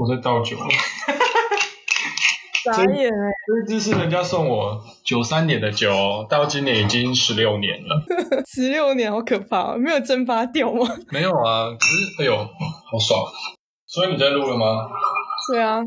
[0.00, 0.56] 我在倒酒。
[2.64, 3.32] 傻眼哎！
[3.66, 8.02] 这支是人家送我九三年的酒，到今年已经十六年了。
[8.50, 10.86] 十六年好可怕，没有蒸发掉吗？
[11.12, 13.26] 没有啊，只是哎呦，好爽！
[13.86, 14.88] 所以你在录了吗？
[15.52, 15.82] 对啊。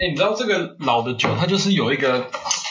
[0.00, 2.30] 哎、欸，你知道这个老的酒，它就是有一个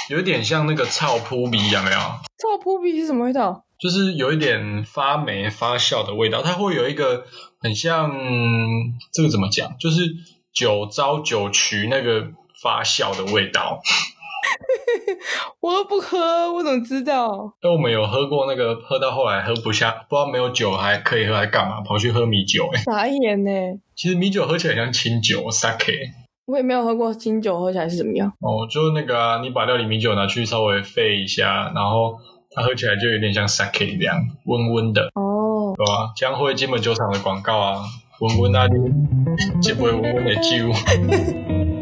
[0.09, 1.97] 有一点像那个臭扑鼻，有没有？
[2.37, 3.65] 臭扑鼻是什么味道？
[3.79, 7.25] 就是有一点发霉发酵的味道，它会有一个
[7.59, 8.11] 很像
[9.13, 9.77] 这个怎么讲？
[9.77, 10.15] 就是
[10.53, 12.29] 酒糟酒曲那个
[12.61, 13.81] 发酵的味道。
[15.61, 17.53] 我都不喝，我怎么知道？
[17.61, 21.81] 那我们有喝过那个，喝到后来喝不下，不知道没有酒还可以喝，还干嘛？
[21.81, 23.51] 跑去喝米酒，欸，哎，傻眼呢。
[23.95, 26.11] 其实米酒喝起来像清酒，sake。
[26.45, 28.31] 我也没有喝过清酒，喝起来是怎么样？
[28.41, 32.19] 哦，就那个啊，你把料理米酒拿去稍微沸一下，然后
[32.51, 35.09] 它喝起来就有点像 sake 这样，温温的。
[35.15, 36.13] 哦，对吧？
[36.15, 37.83] 江辉金门酒厂的广告啊，
[38.19, 38.73] 温温那里，
[39.61, 40.71] 这杯 温温的酒。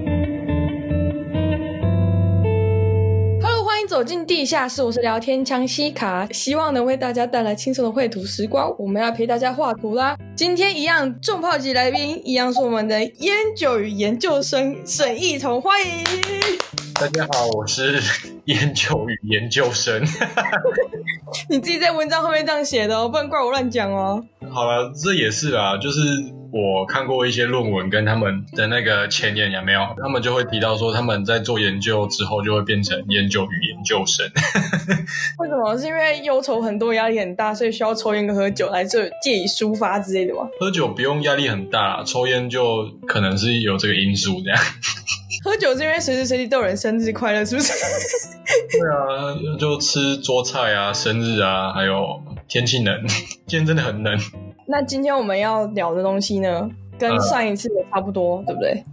[3.96, 8.70] 走进地下室，我是聊天枪西卡，希望能为大家带来轻松的绘图时光。
[8.78, 10.18] 我们要陪大家画图啦。
[10.36, 16.04] 今天一样重炮级来宾，一样是我们的烟酒与研究生沈一彤，欢迎。
[16.98, 18.00] 大家好，我是
[18.46, 20.02] 烟酒与研究生。
[21.50, 24.24] 你自己在文章后面这样写的哦，不能怪我乱讲哦。
[24.50, 26.00] 好了，这也是啊，就是。
[26.58, 29.82] 我看过一些论文跟他们的那个前言，有没有？
[30.02, 34.26] 他们就会提到说，他们在做研究之后就会变成烟酒与研究生。
[35.40, 35.78] 为什么？
[35.78, 40.48] 是因为忧愁很多，压力很大，所以需要抽烟跟喝酒来这借以抒发之类的吗？
[40.58, 44.58] 喝酒不用压力很大，抽烟就可能是有这个因素这样。
[45.44, 47.74] 喝酒是因为随时随地都有人生日快乐，是不是？
[48.72, 53.06] 对啊，就吃桌菜啊，生日啊，还有天气冷，
[53.48, 54.18] 今天真的很冷。
[54.68, 58.84] 那今天我们要聊的东西呢，跟上一次的差不多，呃、对不对？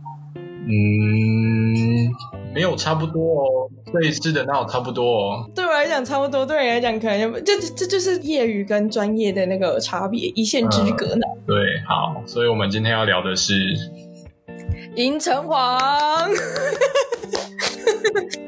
[0.64, 2.12] 嗯，
[2.54, 5.50] 没有差不多哦，这一次的那我差不多哦。
[5.54, 11.42] 对我来讲差不多，对你来讲可能就这这就是业余跟专业的那个差别，一线之隔呢、呃。
[11.48, 11.56] 对，
[11.88, 13.74] 好，所以我们今天要聊的是
[14.96, 15.78] 银城隍。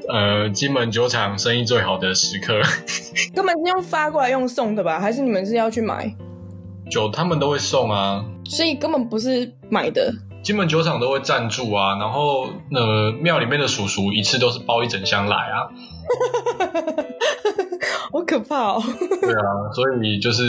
[0.09, 2.61] 呃，金门酒厂生意最好的时刻，
[3.35, 5.01] 根本是用发过来用送的吧？
[5.01, 6.15] 还是你们是要去买？
[6.91, 10.13] 酒他们都会送啊，所以根本不是买的。
[10.43, 15.69] 金门酒厂都会赞助啊，然后呃庙里面的叔叔一次都是包一整箱来啊，
[18.13, 18.83] 好可怕哦。
[19.23, 20.45] 对啊，所以就是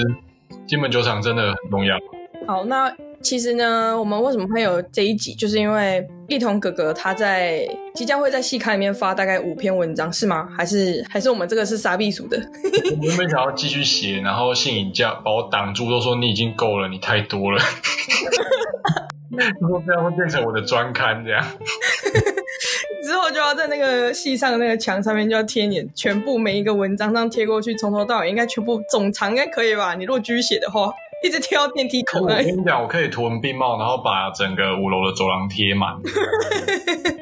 [0.67, 1.97] 金门酒厂真的很重要。
[2.45, 2.93] 好，那。
[3.25, 10.47] 其实呢，我们为什么会有这一集，就是因为一彤哥哥他在即将会在系刊里面发大概五篇文章，是吗？
[10.55, 12.37] 还是还是我们这个是杀必鼠的？
[13.01, 17.59] 我原本想要继续写，然后信影叫把我挡住，都说你已经够了，你太多了。
[19.59, 21.43] 如果这样会变成我的专刊这样，
[23.03, 29.95] 之后就要在那个戏上的那个墙上面就要贴你全部每一个文章上贴过去，从头到尾应该全部总长应该可以吧？
[29.95, 30.93] 你如果继续写的话。
[31.23, 32.19] 一直贴到电梯口。
[32.21, 35.95] 我跟你讲，我可以图文并茂，然后把整个五楼的走廊贴满。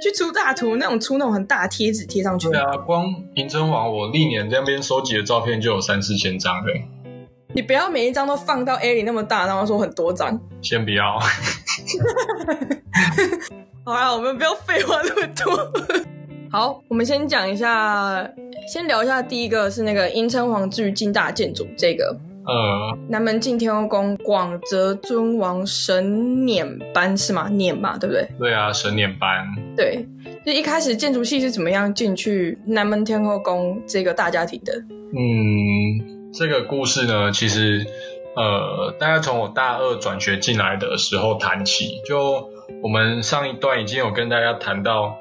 [0.02, 2.50] 去出大图，那种出那种很大的贴纸贴上去。
[2.50, 6.86] 对啊，光银城隍我历年在那边收集的照片就有三四千张嘞。
[7.56, 10.38] 你不要每一张都放到 A 里那么大，然后说很多张。
[10.62, 11.18] 先不要。
[13.86, 15.72] 好啦，我们不要废话那么多。
[16.52, 18.30] 好，我们先讲一下，
[18.68, 22.18] 先聊一下第一个是那个银城隍至于金大建筑这个。
[22.46, 26.04] 呃，南门进天后宫广泽尊王神
[26.46, 27.50] 輦班是吗？
[27.50, 28.28] 輦嘛，对不对？
[28.38, 29.46] 对啊，神輦班。
[29.78, 30.06] 对，
[30.46, 34.74] 就一开始建筑系是怎么样进去南门天后宫这个大家庭的？
[35.16, 37.86] 嗯，这个故事呢，其实
[38.36, 42.02] 呃，大概从我大二转学进来的时候谈起。
[42.06, 42.50] 就
[42.82, 45.16] 我们上一段已经有跟大家谈到，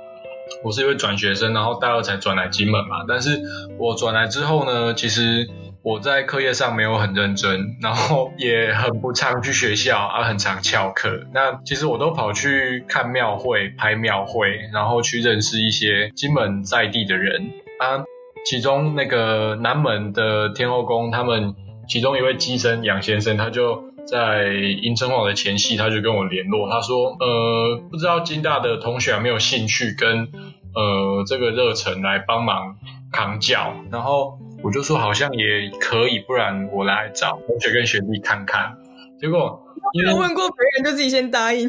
[0.64, 3.04] 我是一位转学生，然后大二才转来金门嘛。
[3.06, 3.40] 但是
[3.78, 5.48] 我转来之后呢，其实。
[5.84, 11.24] 我在课业上没有很认真，然后也很不常去学校，啊、很常翘课。
[11.34, 17.50] 那其实我都跑去看庙会、拍庙会，然后去认识一些金门在地的人
[17.80, 18.04] 啊。
[18.44, 21.56] 其中那个南门的天后宫，他们
[21.88, 30.28] 其中一位乩身杨先生，他就在银城隍的前夕，他就跟我联络，他说：“呃，不知道金大的同学有没有兴趣跟
[30.76, 32.76] 呃这个热忱来帮忙
[33.10, 38.76] 扛轿，然后。”我就说好像也可以，不然我来找同学跟学弟看看。
[39.20, 39.60] 结果
[39.94, 41.68] 因为我问过别人，就自己先答应。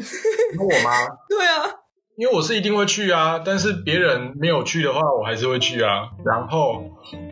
[0.58, 0.90] 问我吗？
[1.28, 1.80] 对啊。
[2.16, 6.10] 因为我是一定会去啊，但是别人没有去的话，我还是会去啊。
[6.24, 6.84] 然后，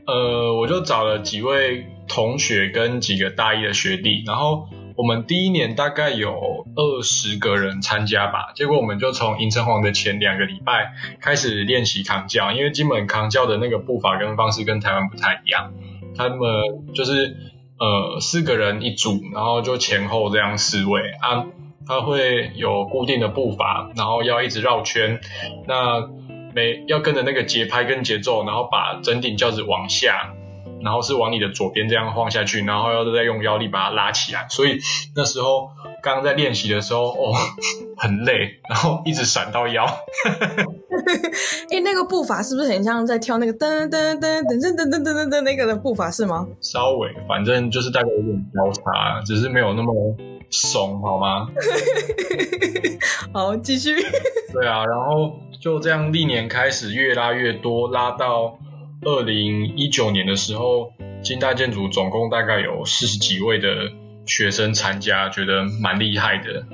[0.09, 4.67] 呃，我就找了几位同学跟几个大一的学弟，然后
[5.03, 8.53] 我们第一年大概有二十个人参加吧。
[8.55, 15.73] 结果我们就从银城隍的前两个礼拜开始练习扛轿，因为金门扛轿的那个步伐跟方式跟台湾不太一样，
[16.17, 16.39] 他们
[16.95, 17.37] 就是
[17.81, 21.47] 呃四个人一组，然后就前后这样四位啊。
[21.85, 25.19] 它会有固定的步伐，然后要一直绕圈，
[25.67, 26.09] 那
[26.55, 30.33] 每要跟着那个节拍跟节奏，然后把整顶轿子往下，
[30.85, 34.47] 然后是往你的左边这样晃下去，然后要再用腰力把它拉起来。
[34.49, 34.79] 所以
[35.15, 35.71] 那时候
[36.03, 37.35] 刚刚在练习的时候，哦，
[37.97, 39.85] 很累，然后一直闪到腰。
[41.71, 46.47] 哎，那个步伐是不是很像在跳那个噔噔噔噔噔噔噔噔噔那个的步伐是吗？
[46.61, 49.93] 稍微，反正就是大概有点交叉，只是没有那么。
[50.55, 51.49] 怂好吗？
[53.33, 53.95] 好，继续。
[54.53, 55.33] 对啊，然后
[55.63, 58.59] 就这样历年开始越拉越多，拉到
[59.05, 63.91] 二零一九年的时候，金大建筑总共大概有四十几位的
[64.27, 66.65] 学生参加，觉得蛮厉害的。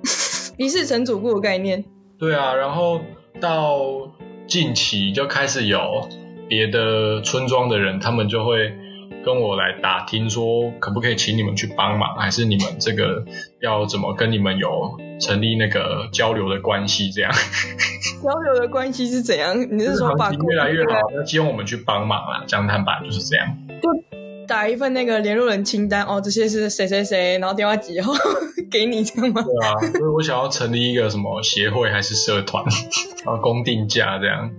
[0.58, 1.84] 一世成主顾的概念。
[2.18, 3.00] 对啊，然后
[3.40, 4.12] 到
[4.46, 6.08] 近期就开始有
[6.48, 8.72] 别的村庄的人，他们就会。
[9.24, 13.24] 跟我来打听说可不可以请你们去帮忙，还是你们这个
[13.60, 17.10] 要怎么跟你们有成立那个交流的关系？
[17.12, 17.30] 这样
[18.22, 19.54] 交流的关系是怎样？
[19.70, 22.44] 你是说把越来越好，那希望我们去帮忙啊？
[22.46, 23.46] 讲坦白就是这样，
[23.82, 23.88] 就
[24.50, 28.12] 打一份那个联络人清单哦，这些是谁谁谁，然后电话几号
[28.68, 29.40] 给你这样吗？
[29.44, 32.64] 对啊，所以我想要成立一个什么协会还是社团，
[33.24, 34.50] 然后公定价这样。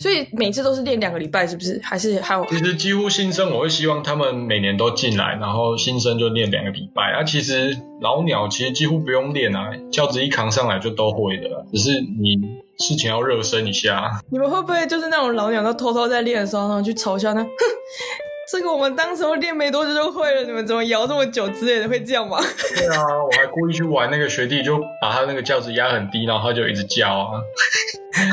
[0.00, 1.78] 所以每次都是练两个礼拜，是不是？
[1.84, 2.46] 还是还有？
[2.46, 7.12] 其实几乎新生我会希望他们每年都进来，然后新生就练两个礼拜。
[7.12, 12.40] 啊，其实老鸟其实几乎不用练啊，轿子一扛上来就都会的，只是你
[12.78, 14.22] 事情要热身一下。
[14.30, 17.42] 你们会不会就是那种老鸟都偷偷在练的时候，然后去嘲笑那？
[17.42, 17.48] 哼。
[18.54, 22.38] 这个我们当时候练没多久就会了，你们怎么摇这么久之类的，会这样吗？
[22.76, 27.40] 对啊，我还故意去玩那个学弟，就把他那个轿子压很低，然后他就一直叫啊，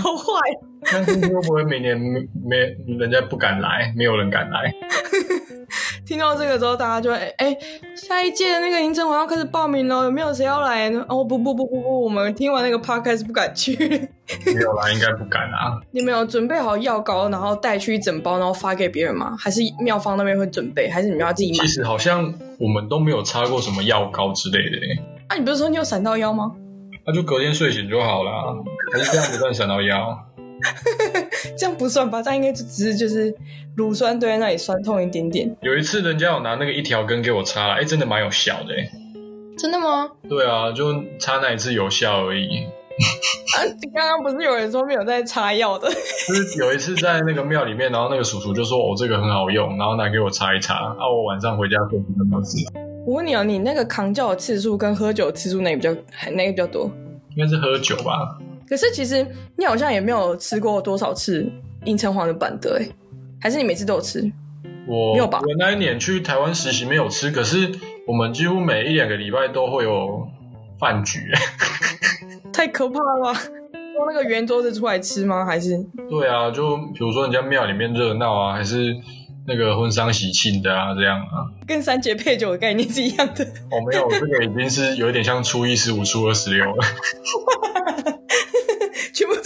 [0.04, 0.40] 好坏。
[0.92, 2.58] 但是会不会每年没
[3.00, 4.72] 人家不敢来，没有人敢来？
[6.12, 7.58] 听到这个之后，大家就会哎、欸，
[7.96, 11.06] 下一届的那个迎城隍要开始报名了，有没有谁要来呢？
[11.08, 13.78] 哦不不不不不，我们听完那个 podcast 不敢去。
[14.46, 15.80] 没有啦，应该不敢啊。
[15.92, 19.34] 你们有准备好药膏，然后带去一整包，然后发给别人吗？
[19.40, 20.90] 还是妙方那边会准备？
[20.90, 21.66] 还是你们要自己买？
[21.66, 22.22] 其实好像
[22.60, 24.78] 我们都没有擦过什么药膏之类的。
[25.30, 26.52] 啊，你不是说你有闪到腰吗？
[27.06, 28.32] 那、啊、就隔天睡醒就好了，
[28.92, 30.28] 还是这样不算闪到腰？
[31.58, 32.22] 这样不算吧？
[32.22, 33.34] 这样应该就只是就是
[33.76, 35.56] 乳酸堆在那里酸痛一点点。
[35.62, 38.76] 有一次人家有拿那个一条根给我擦，哎、欸，真的蛮有效的。
[39.58, 40.10] 真的吗？
[40.28, 42.66] 对啊，就擦那一次有效而已。
[43.56, 43.58] 啊，
[43.94, 45.88] 刚刚不是有人说没有在擦药的？
[46.28, 52.58] 就是有一次在那个庙里面，然后那个叔叔就说：“哦，这个很好用，然后拿给我擦一擦。”啊，我晚上回家睡觉没事。
[53.06, 55.92] 我问你哦，你那个扛轿的次数跟喝酒的次数哪个比较，
[56.32, 56.92] 哪个比较多？
[57.36, 58.38] 应该是喝酒吧。
[58.68, 59.26] 可是其实
[59.58, 61.52] 你好像也没有吃过多少次
[61.86, 62.88] 银城隍的板德哎，
[63.40, 64.32] 还是你每次都有吃？
[64.88, 65.40] 我没有吧？
[65.42, 67.72] 我那一年去台湾实习没有吃，可是
[68.08, 70.28] 我们几乎每一两个礼拜都会有
[70.80, 71.20] 饭局。
[72.52, 73.40] 太可怕了吧！
[73.96, 75.46] 用那个圆桌子出来吃吗？
[75.46, 75.78] 还是？
[76.10, 78.96] 对啊，就比如说人家庙里面热闹啊，还是
[79.48, 81.46] 那个婚丧喜庆的啊，这样啊。
[81.68, 83.44] 跟三节配酒的概念是一样的。
[83.46, 86.84] 哦，没有，这个已经是有一点像初一十五、初二十六了。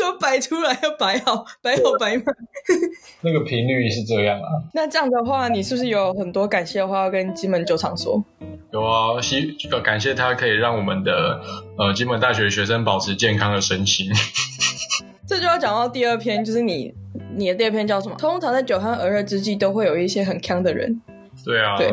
[0.06, 2.26] 都摆出来，要摆好，摆好摆满。
[3.22, 4.48] 那个频率是这样啊。
[4.74, 8.24] 那这样的话，你是不是有很多感谢的话要跟金门酒厂说？
[8.72, 11.42] 有啊，希感谢他可以让我们的
[11.78, 14.12] 呃金门大学学生保持健康的身心。
[15.28, 16.94] 这就要讲到第二篇，就是你
[17.36, 18.16] 你的第二篇叫什么？
[18.18, 21.02] 通常在酒酣耳热之际，都会有一些很锵的人。
[21.44, 21.78] 对啊。
[21.78, 21.92] 对。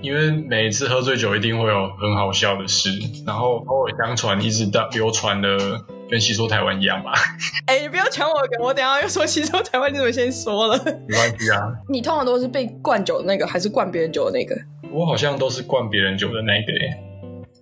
[0.00, 2.90] 因为每一次喝醉酒，一定会有很好笑的事，
[3.24, 7.10] 然后口耳相传，一直到流传的跟吸收台湾一样吧。
[7.64, 10.76] 哎、欸，你不要抢我梗，我等下又说吸收台湾，你怎么先说了？
[11.08, 11.58] 没关系啊。
[11.88, 14.54] 你通常都是被灌酒的那个，还是灌别人酒的那个？
[14.92, 17.02] 我好像都是灌别人酒的那个耶。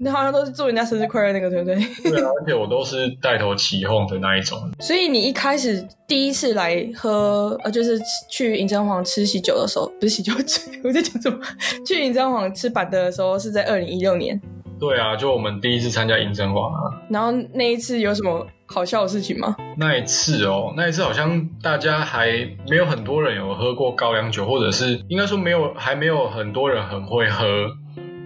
[0.00, 1.76] 你好像都是祝人家生日快乐那个，对不对？
[2.10, 4.58] 对啊，而且我都是带头起哄的那一种。
[4.80, 10.32] 所以你一开始第一次来喝，呃，就是去银针皇吃喜酒的时候，不是喜酒，
[10.82, 11.38] 我在讲什么？
[11.86, 14.40] 去银针皇吃板德的时候是在二零一六年。
[14.80, 17.02] 对啊，就我们第一次参加迎城隍啊。
[17.10, 19.54] 然后那一次有什么好笑的事情吗？
[19.76, 27.46] 那一次哦，那一次好像大家还没有很多人有喝过高粱酒，或者是应该说没有，还没有很多人很会喝，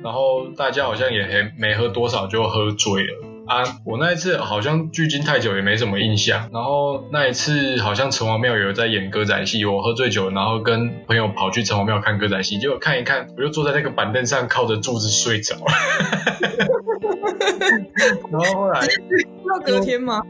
[0.02, 3.33] 然后大家好像也还没喝多少就喝醉了。
[3.46, 6.48] 啊，我那一次好像距今太久也没什么印象。
[6.52, 15.62] 然后那一次好像城隍庙有在演歌仔戏，我喝醉酒，然后跟朋友跑去城隍庙看歌仔戏，结果看一看，我就坐在那个板凳上靠着柱子睡着了。
[18.32, 20.22] 然后后来要隔天吗？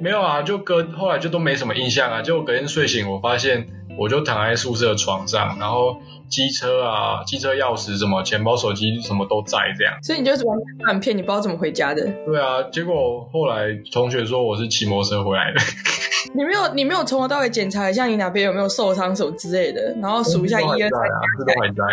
[0.00, 2.22] 没有啊，就隔后来就都没什么印象啊。
[2.22, 5.96] 结果隔天睡醒，我发现我就躺在宿舍床上，然后。
[6.26, 12.02] 机车啊，机车钥匙什么，钱包、手机什么都在这样，所以你就是完全很骗，你不知道怎么回家的。
[12.24, 15.60] 对啊，结果后来同学说我是骑摩托车回来的。
[16.34, 20.90] 你没有，你没有从头到尾检查一下你哪边有没有受伤什么之类的，然后数一下一二三，
[21.38, 21.84] 这都还在。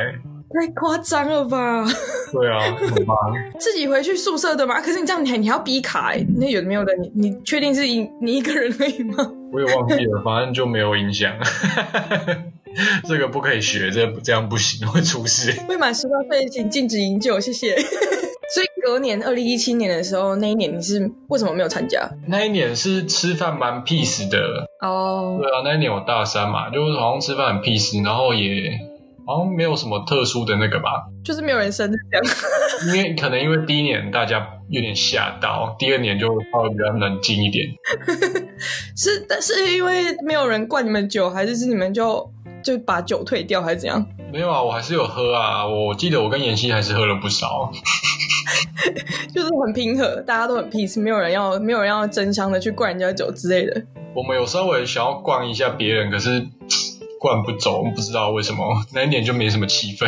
[0.53, 1.85] 太夸张了吧？
[2.31, 3.15] 对啊，很棒。
[3.59, 4.79] 自己回去宿舍的嘛？
[4.81, 6.25] 可是你这样你还你还要逼卡欸？
[6.37, 6.93] 那有没有的？
[6.95, 9.31] 你你确定是你你一个人而已吗？
[9.51, 11.33] 我也忘记了，反正就没有影响。
[13.05, 15.61] 这个不可以学，这这样不行，会出事。
[15.67, 17.75] 未满十八岁请禁止饮酒，谢谢。
[18.53, 22.09] 所以隔年二零一七年的时候，那一年你是为什么没有参加？
[22.27, 25.37] 那一年是吃饭蛮 peace 的哦。
[25.37, 25.41] Oh.
[25.41, 28.71] 对啊，那一年我大三嘛，就是好像吃饭很 peace，然后也
[29.25, 32.25] 好像没有什么特殊的那个吧，就是没有人生日这样。
[32.95, 37.69] 因为可能因为第一年大家有点吓到，第二年就稍微比较冷静一点。
[38.95, 42.31] 是，但是因为没有人灌你们酒，还是是你们就？
[42.63, 44.05] 就把酒退掉还是怎样？
[44.31, 45.65] 没有啊，我还是有喝啊。
[45.65, 47.71] 我记得我跟妍希还是喝了不少，
[49.33, 53.81] 就是很平和，大家都很 peace，没有人要没有人要争相的去灌人家酒之类的。
[54.13, 56.45] 我们有稍微想要灌一下别人，可是
[57.19, 58.63] 灌不走，不知道为什么
[58.93, 60.07] 那一点就没什么气氛。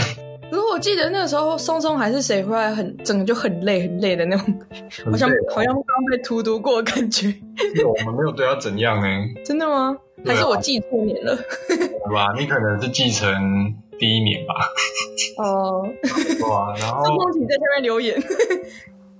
[0.53, 4.53] 可是我记得那个时候松松还是谁回来很整个就很累很累的那种，
[5.09, 7.33] 好像好像刚被荼毒过的感觉。
[7.83, 9.07] 我们没有对他怎样呢？
[9.43, 9.97] 真的吗？
[10.23, 11.35] 还是我记错年了？
[11.67, 12.27] 对吧？
[12.37, 14.53] 你可能是继承第一年吧。
[15.43, 15.81] 哦。
[16.47, 17.03] 哇，然后。
[17.03, 18.15] 松松，请在下面留言。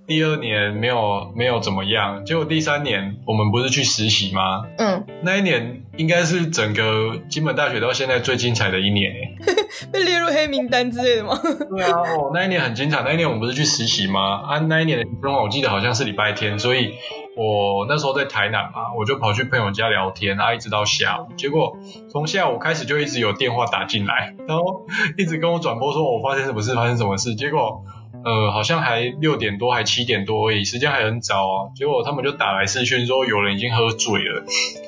[0.06, 4.66] 第二年没有没有怎么样，结果第三年我们不是去实习吗？
[4.78, 5.06] 嗯。
[5.22, 9.38] 那一年应该是整个金门大学到现在最精彩的一年诶。
[9.92, 11.40] 被列入黑名单之类的吗？
[11.70, 13.02] 对啊，哦，那一年很精彩。
[13.04, 14.42] 那一年我们不是去实习吗？
[14.48, 16.94] 啊，那一年的情况我记得好像是礼拜天，所以。
[17.36, 21.76] 我那时候在台南嘛，我就跑去朋友家聊天，然后一直到下午，结果
[22.12, 24.86] 从下午开始就一直有电话打进来，然后
[25.18, 27.82] 一直跟我转播说我发生什么事，发生什么事，结果
[28.24, 34.44] 呃好像还六点多还七点多而已，时间还很早啊，结果他们就打来视讯说有人已经喝醉了，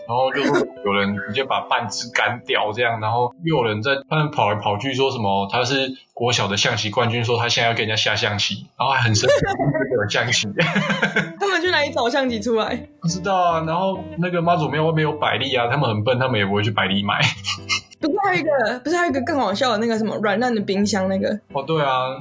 [0.07, 5.95] 然后就说有人直接把半支干掉这样，然后又有人在他们跑来跑去说什么他是。
[6.15, 10.47] 国小的象棋冠军说他现在要跟人家下象棋，然后还很生气给我象棋。
[11.37, 12.87] 他们去哪里找象棋出来？
[13.01, 13.65] 不知道啊。
[13.67, 17.19] 然后那个妈祖庙外面有百丽啊，他们很笨，他们也不会去百丽买。
[17.99, 21.37] 不是还有一个，不是还有一个更好笑的那个什么软烂的冰箱那个？
[21.51, 22.15] 哦，对啊，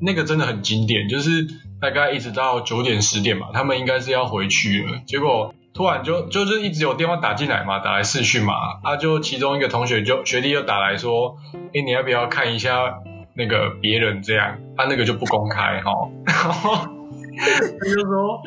[0.00, 1.46] 那个真的很经典，就是
[1.80, 5.54] 大概一直到九点十点嘛，他们应该是要回去了，结果。
[5.74, 12.94] 突然就就是一直有电话打进来嘛，打来视讯嘛，啊，就其中一个同学就学弟就打来说，哎，你要不要看一下？
[13.34, 15.92] 那个别人这样，他、那个就不公开哈，
[16.24, 16.76] 然后
[17.36, 18.40] 他就说，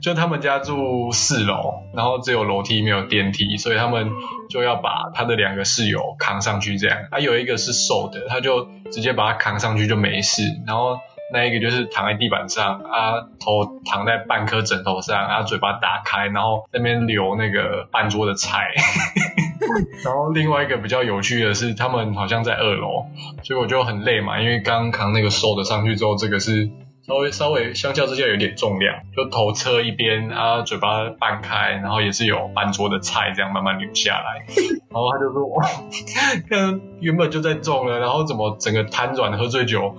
[0.00, 4.08] 就他们家住四楼，然后只有楼梯没有电梯，所以他们
[4.56, 10.96] 就要把他的两个室友扛上去这样，他、啊、有一个是瘦的，他就直接把他扛上去就没事，然后
[11.30, 18.72] 那一个就是躺在地板上，啊头躺在半颗枕头上，啊嘴巴打开，然后那边留那个半桌的菜。
[20.02, 23.04] 然后另外一个比较有趣的是，他们好像在二楼，
[23.42, 26.70] 所以我就很累嘛，因为刚扛那个瘦的上去之后，这个是
[27.06, 34.44] 稍微稍微相较之下有点重量，就头侧一边啊，嘴巴半开，然后也是有半桌的菜这样慢慢流下来，
[34.90, 35.64] 然后他就说，哇，
[36.50, 39.94] 看原本就在重了，然后怎么整个瘫软喝醉酒。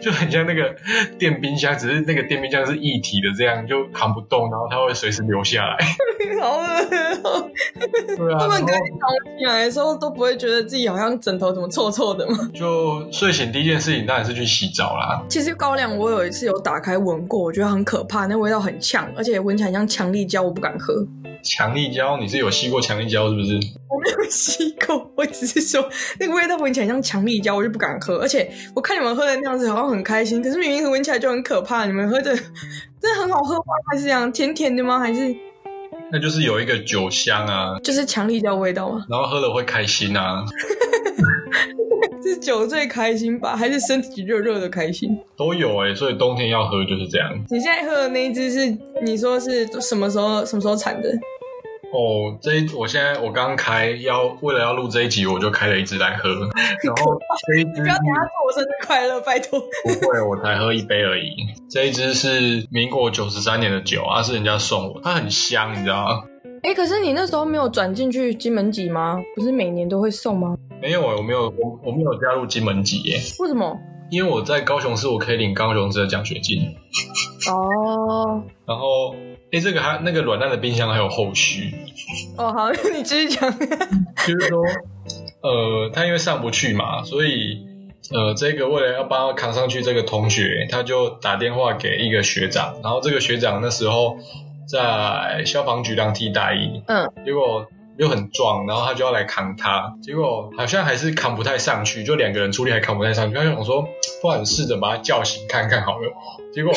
[0.00, 0.74] 就很像那个
[1.18, 5.76] 电冰箱，只是那个电冰箱是一体的，这样就扛不动，然后它会随时流下来。
[6.40, 6.64] 好恶
[7.24, 7.50] 喔！
[8.16, 12.36] 对啊， 他们跟你躺起来的时候都不会觉得自己好像枕头怎么臭臭的吗？
[12.54, 15.22] 就睡醒第一件事情当然是去洗澡啦。
[15.28, 20.94] 其实高粱我有一次有打开闻过，我觉得很可怕，那味道很呛，而且闻起来像强力胶，我不敢喝。
[21.42, 22.16] 强力胶？
[22.18, 23.54] 你是有吸过强力胶是不是？
[23.88, 28.18] 我没有吸过，我只是说那个味道闻起来像强力胶，我就不敢喝。
[28.18, 31.84] 而且我看你们喝的那样子好像很开心，可是明明闻起来就很可怕。
[31.84, 33.64] 你们喝的真的很好喝吗？
[33.90, 34.98] 还是这样甜甜的吗？
[34.98, 35.34] 还是？
[36.10, 39.04] 那就是有一个酒香啊，就是强力胶味道吗？
[39.08, 40.44] 然后喝了会开心啊。
[42.22, 45.18] 是酒最开心吧，还是身体热热的开心？
[45.36, 47.32] 都有哎、欸，所以冬天要喝就是这样。
[47.50, 51.08] 你现在喝的那一支是你说是什么时候什么时候产的？
[51.92, 56.30] 哦，这一我现在我刚开要为了要录这一集，我就开了一支来喝，
[56.82, 59.60] 然后这一支不要等下祝我生日快乐，拜托。
[59.60, 61.28] 不会，我才喝一杯而已。
[61.70, 66.22] 这一支是民国九十三年的酒啊，是人家送我，它很香，你知道吗？
[66.62, 69.20] 哎，可是你那时候没有转进去金门籍吗？
[69.34, 70.56] 不是每年都会送吗？
[70.80, 73.16] 没有，我没有，我我没有加入金门籍耶。
[73.40, 73.78] 为什么？
[74.10, 76.76] 因为我在高雄市，我可以领高雄市的奖学金。
[77.48, 78.42] 哦。
[78.66, 79.14] 然后。
[79.52, 81.74] 哎，这个还那个软烂的冰箱还有后续
[82.38, 83.52] 哦，好， 你继续讲。
[84.26, 84.62] 就是说，
[85.42, 87.58] 呃，他因为上不去嘛，所以
[88.14, 94.16] 呃，这个为了要帮他扛上去，这个同学他就打电话给一个学长，然后这个学长那时候
[94.72, 97.66] 在消防局当替代役，嗯，结果
[97.98, 103.86] 又很壮，然后他就要来扛他，结果好像还是扛不太上去，就两个人出力还扛不太上去，他就想说，
[104.22, 106.10] 不然试着把他叫醒看看好了，
[106.54, 106.72] 结果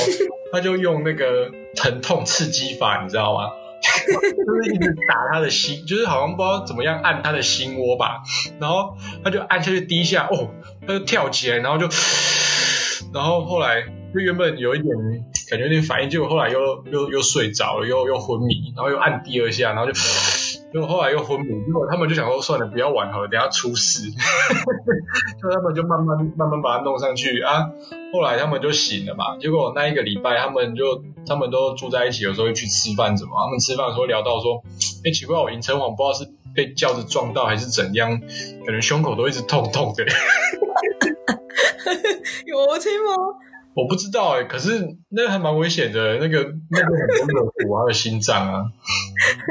[0.51, 1.49] 他就用那个。
[1.77, 3.49] 疼痛刺激法，你知道吗？
[3.83, 8.21] 就是一直打他的心，就是好像不知道怎么样按他的心窝吧，
[8.61, 10.51] 然后他就按下去第一下，哦，
[10.87, 11.89] 他就跳起来，然后就，
[13.13, 13.83] 然后后来
[14.15, 14.95] 就原本有一点
[15.49, 19.93] 感觉有点反应，结果后来又又又睡着了，又又昏迷，然后又按第二下，然后就。
[20.73, 24.09] 结果后来又昏迷，结果他们就想说算了，不要玩好了，等下出事。
[25.41, 27.69] 就他们就慢慢慢慢把它弄上去啊。
[28.11, 29.37] 后来他们就醒了嘛。
[29.39, 33.33] 结果那一个礼拜，他们就他们都住在一起，有时候会去吃饭，怎么？
[33.45, 34.63] 他们吃饭的时候聊到说，
[35.05, 38.19] 哎，奇怪，我银城隍不知道是被轿子撞到还是怎样，
[38.65, 40.03] 感觉胸口都一直痛痛的。
[42.45, 43.15] 有听吗？
[43.75, 46.85] 我不知道哎、欸，可是那个还蛮危险的，那个那个
[47.19, 48.63] 很多的骨还有心脏啊，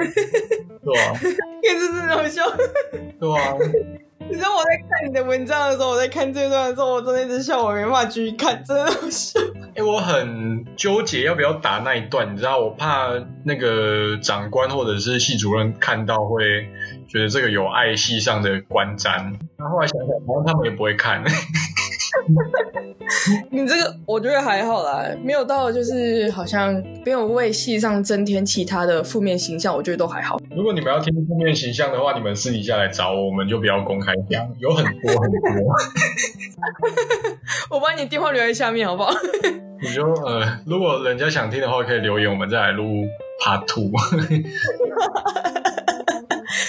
[0.82, 1.12] 对啊，
[1.62, 2.42] 也是这种笑，
[3.20, 3.54] 对啊。
[4.26, 9.38] 你知道我在看你的文章的时候，我在看这段的时候，我真的一直笑，我没办法继续看，真的好笑。
[9.38, 13.10] 哎、欸，我很纠结要不要打那一段，你知道，我怕
[13.44, 16.66] 那个长官或者是系主任看到会
[17.06, 19.18] 觉得这个有爱系上的观瞻，
[19.58, 21.22] 然后后来想想，好像他们也不会看。
[23.50, 26.72] 你这个我觉得还好啦，没有到就是好像
[27.04, 30.40] 没有为戏上增添其他的负面形象，我觉得都还好。
[30.54, 35.74] 如果你们要听负面形象的话，你们私底下来找我，我们就不要公开讲，有很多很多。
[37.70, 39.12] 我把你电话留在下面好不好？
[39.82, 42.84] 你就呃，如果人家想听的话，可以留言，我们再来录
[43.44, 43.90] Part Two。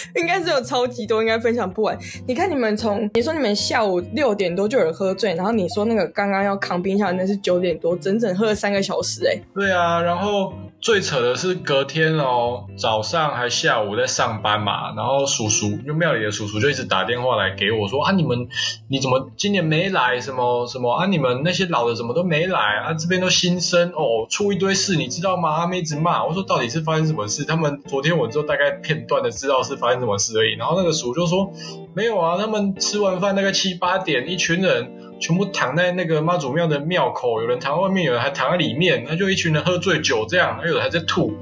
[0.15, 1.97] 应该是有超级多，应该分享不完。
[2.27, 10.53] 你看你们从你说你们下午六点多就有人喝醉，然后你说那个刚刚要扛冰箱那是九点多，整整喝了三个小时哎、对啊，然后
[10.85, 18.47] 最扯的是隔天哦，早上还下午在上班嘛，然后叔叔就庙里的叔叔就一直打电话来给我说啊，你们
[18.87, 20.21] 你怎么今年没来？
[20.21, 21.07] 什么什么啊？
[21.07, 22.93] 你们那些老的怎么都没来啊？
[22.93, 25.57] 这边都新生哦，出一堆事你知道吗？
[25.57, 27.45] 他们一直骂我说到底是发生什么事？
[27.45, 30.53] 他们昨天我就大概片段的知道是发生什么事而已。
[30.53, 31.51] 然后那个叔就说
[31.95, 41.33] 没有啊，他们吃完饭大概七八点，一群人全部躺在那个妈祖庙的庙口，有人躺外面，有人还躺在里面，那就一群人喝醉酒这样，还有人还在吐。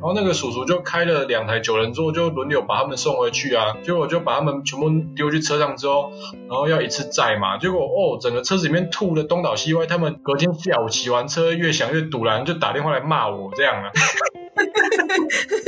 [0.00, 3.76] 然后那个叔叔就开了两台九人座，就轮流把他们送回去啊。
[3.82, 6.10] 结果就把他们全部丢去车上之后，
[6.48, 7.58] 然后要一次载嘛。
[7.58, 9.84] 结果哦，整个车子里面吐的东倒西歪。
[9.84, 13.90] 他们隔天下午骑完车，越想越赌烂，就打电话来骂我这样啊。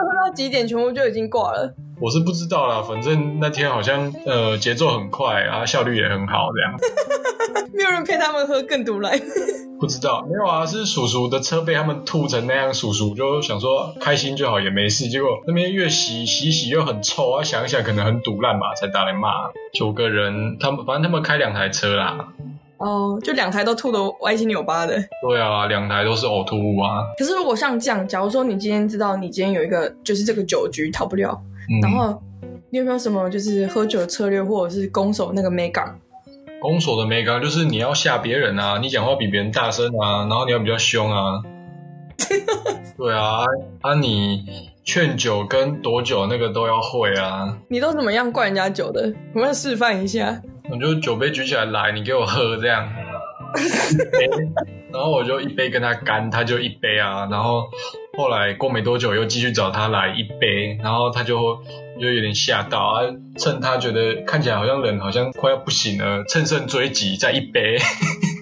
[0.00, 1.74] 喝到几点，全部就已经挂了。
[2.00, 6.76] 我是不知道啦，反正那天好像呃节奏很快，然后效率也很好，这样。
[7.72, 9.18] 没有人陪他们喝更毒来。
[9.80, 15.08] 不知道，没有啊，是叔叔的车被他们吐成那样，叔叔就想说开心就好，也没事。
[15.08, 19.28] 结果那边越洗洗洗又很臭啊，想一想可能很堵烂吧，才打来骂。
[19.72, 22.28] 九个人，他们反正他们开两台车啦。
[22.78, 24.94] 哦，就两台都吐得歪七扭八的。
[25.22, 27.02] 对啊，两台都是呕吐物啊。
[27.18, 31.40] 可是如果像这样，假如说你今天知道你今天有一个就是这个酒局逃不了。
[31.68, 32.22] 嗯、然后
[32.70, 35.98] 你有没有什么就是喝酒的策略，或者是攻守那个美感？
[36.60, 41.42] 攻守的美感就是你要吓别人啊，你讲话比别人大声啊，然后你要比较凶啊。
[42.96, 43.44] 对啊，
[43.82, 44.44] 啊你
[44.84, 47.56] 劝酒跟躲酒那个都要会啊。
[47.68, 49.12] 你都怎么样灌人家酒的？
[49.34, 50.40] 我们要示范一下。
[50.70, 52.88] 我就酒杯举起来来，你给我喝这样。
[54.92, 57.64] 然后我就一杯跟他干，他就一杯啊，然后。
[58.18, 61.58] 后来过没多久，又继续找他来一杯，然后他就
[62.00, 63.02] 就有点吓到啊，
[63.36, 67.76] 趁他觉得看起来好像人好像快要不行了，乘胜追击，再一杯。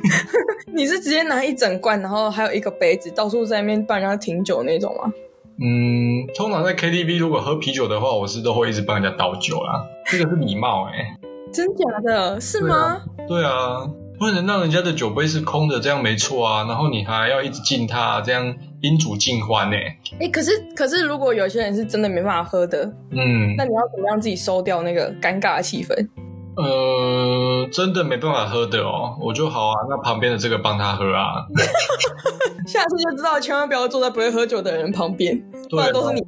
[0.72, 5.12] 你是直接拿一整罐，然后还有一个杯子，到处在那边帮人家停酒那种吗？
[5.60, 11.16] 嗯，通常在 KTV 如果喝啤酒的话，我是都会一直帮人家倒酒啦，这个是礼貌哎、欸。
[11.54, 12.40] 真假的？
[12.40, 13.00] 是吗？
[13.28, 13.42] 对啊。
[13.42, 16.64] 对啊不能让人家的酒杯是空的，这样没错啊。
[16.68, 19.76] 然后你还要一直敬他，这样宾主尽欢呢。
[20.20, 26.08] 哎，可是可是，如果有些人是真的没办法喝的，嗯，那你要怎么样自己收掉那个尴尬的气氛？
[26.56, 31.46] 呃，真的没办法喝的哦，我就好啊，那旁边的这个帮他喝啊。
[32.66, 35.38] 下次就知道，千万不要坐在不会喝酒的人旁边，
[35.68, 36.20] 不然都是你。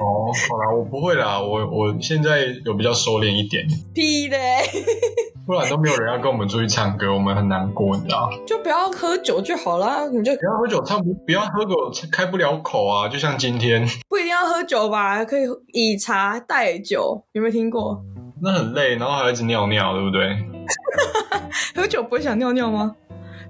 [0.00, 3.66] 哦，好啦，我不会啦，我我现在有比较收敛一点。
[3.94, 4.62] 屁嘞！
[5.46, 8.30] 不然都没有人要跟我们出去唱歌，我们很难过，你知道？
[8.46, 11.74] 就不要喝酒就好啦，你就不要喝酒唱不，不要喝酒
[12.12, 13.86] 开不了口啊，就像今天。
[14.08, 18.02] 不一定要喝酒吧，可以以茶代酒，有没有听过？
[18.40, 20.36] 那很累，然后还要一直尿尿，对不对？
[21.74, 22.94] 喝酒不会想尿尿吗？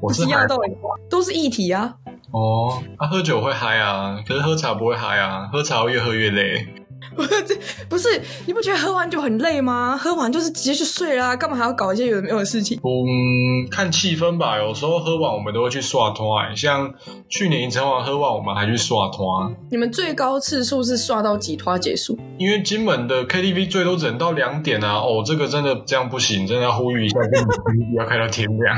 [0.01, 0.73] 我是一样的道理，
[1.11, 1.95] 都是液体啊。
[2.31, 6.67] 哦，他、啊、喝酒会嗨啊，可是喝茶不会嗨啊，喝茶会越喝越累。
[7.17, 7.59] 不是，
[7.89, 9.97] 不是，你不觉得喝完就很累吗？
[9.97, 12.79] 喝完就是直接去睡啦，干嘛还要搞一些有的没有的事情？
[12.83, 14.59] 嗯，看气氛吧。
[14.59, 16.95] 有时候喝完我们都会去刷拖，像
[17.29, 19.51] 去年银城隍喝完我们还去刷拖。
[19.71, 22.19] 你们最高次数是刷到几拖结束？
[22.39, 24.97] 因为金门的 KTV 最多只能到两点啊。
[24.99, 28.77] 哦，这个真的这样不行，真的要呼吁一下，跟你们 KTV 要开到天亮。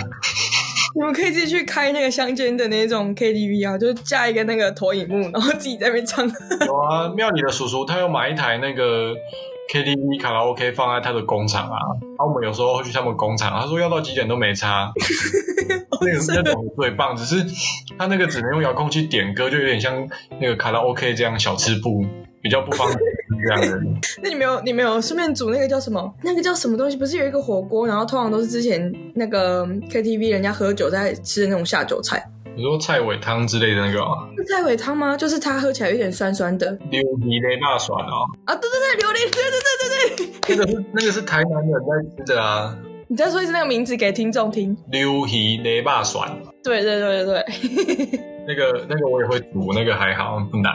[0.96, 6.26] 你们可以自己去开那个乡间的那种 KTV 啊，就是架一个那个投影幕， 然后自己在那边唱。
[6.66, 9.14] 有啊，庙里的叔叔他要买一台那个
[9.72, 14.92] KTV 卡拉 OK 放在他的工厂啊，然后我们有时候会去他们工厂，他说要到几点都没差。
[16.02, 17.44] 那个那种最棒，只是
[17.98, 20.08] 他那个只能用遥控器点歌，就有点像
[20.40, 22.06] 那个卡拉 OK 这样小吃部。
[22.42, 22.98] 比较不方便
[23.46, 23.80] 这样的。
[24.22, 26.12] 那你没有，你没有顺便煮那个叫什么？
[26.22, 26.96] 那个叫什么东西？
[26.96, 32.24] 不是有一个火锅，然后通常都是之前那个 KTV 人家喝酒在吃的那种下酒菜。
[32.56, 34.28] 你说菜尾汤之类的那个啊？
[34.36, 35.16] 是菜尾汤吗？
[35.16, 36.76] 就是它喝起来有点酸酸的。
[36.90, 38.26] 琉璃雷大蒜哦。
[38.44, 40.56] 啊，对对对，琉璃，对对对对对。
[40.56, 42.76] 那个是那个是台南人在吃的啊。
[43.06, 44.76] 你再说一次那个名字给听众听。
[44.90, 46.30] 琉璃雷霸蒜。
[46.62, 48.20] 对对对对对。
[48.46, 50.72] 那个那个我也会煮，那个还好，不难。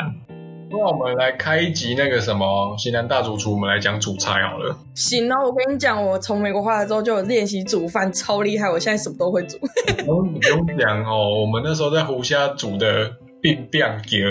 [0.77, 4.77] 那我们来开一集那个什么型男大主厨，我们来讲煮菜好了。
[4.93, 9.57] 行啊，我跟你讲，我从美国回来之后就有练习煮饭，超厉害，我现在什么都会煮。
[9.99, 13.09] 不用不用讲哦，我们那时候在湖下煮的
[13.41, 14.21] 变变鸡。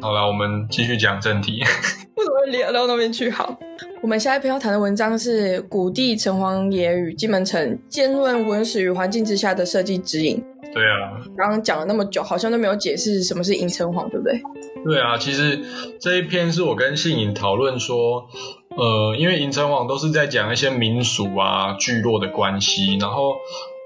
[0.00, 1.60] 好了，我们继续讲正题。
[2.16, 3.30] 为什么会聊到那边去？
[3.30, 3.58] 好，
[4.02, 10.36] 我们下一篇要谈的文章是《古地城隍爷与金门城：兼论文史与环境之下的设计指引》。
[10.74, 14.40] 对啊，刚刚讲了那么久，好像都没有解释什么是银城隍，对不对？
[14.84, 15.60] 对啊，其实
[16.00, 18.28] 这一篇是我跟信颖讨论说，
[18.70, 23.34] 呃，因为银城网都是在讲一些民俗啊、聚落的关系，然后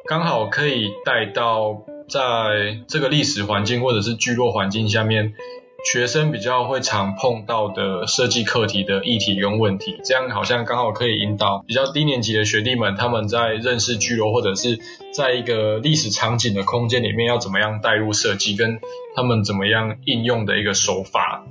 [0.06, 5.34] 刚好可以带到在这个历史环境或者是聚落环境下面。
[5.84, 14.78] 学生比较会常碰到的设计课题的议题跟问题，这样好像刚好可以引导比较低年级的学弟们，他们在认识居落或者是
[15.12, 18.80] 在一个历史场景的空间里面要怎么样带入设计，跟
[19.16, 21.44] 他们怎么样应用的一个手法。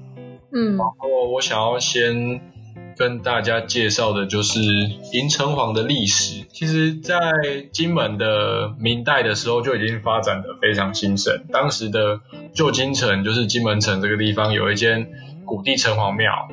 [0.54, 2.42] 嗯，然后我想要先
[2.98, 6.46] 跟大家介绍的就是迎城隍的历史。
[6.52, 7.20] 其实，在
[7.72, 12.22] 金门的明代的时候就已经发展得非常兴盛，当时的。
[12.54, 15.08] 旧金城就是金门城这个地方有一间
[15.46, 16.50] 古地城隍庙。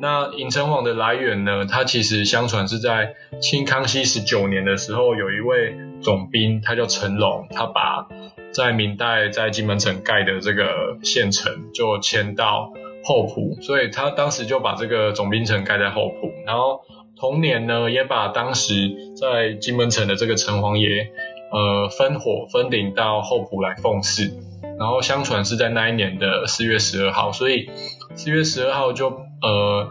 [0.00, 1.66] 那迎城隍的来源呢？
[1.66, 8.08] 它其实相传是在清康熙十九年的时候，有一位总兵，他叫陈龙，他把
[8.54, 12.72] 在明代在金门城盖的这个县城就迁到
[13.04, 16.30] 后埔，所以他当时就把这个总兵城盖在后埔。
[16.46, 16.80] 然后
[17.18, 18.74] 同年呢，也把当时
[19.16, 21.10] 在金门城的这个城隍爷，
[21.52, 24.30] 呃，分火分灵到后埔来奉祀。
[24.78, 27.70] 然后相传是在那一年的四月十二号，所以
[28.14, 29.86] 四月十二号就呃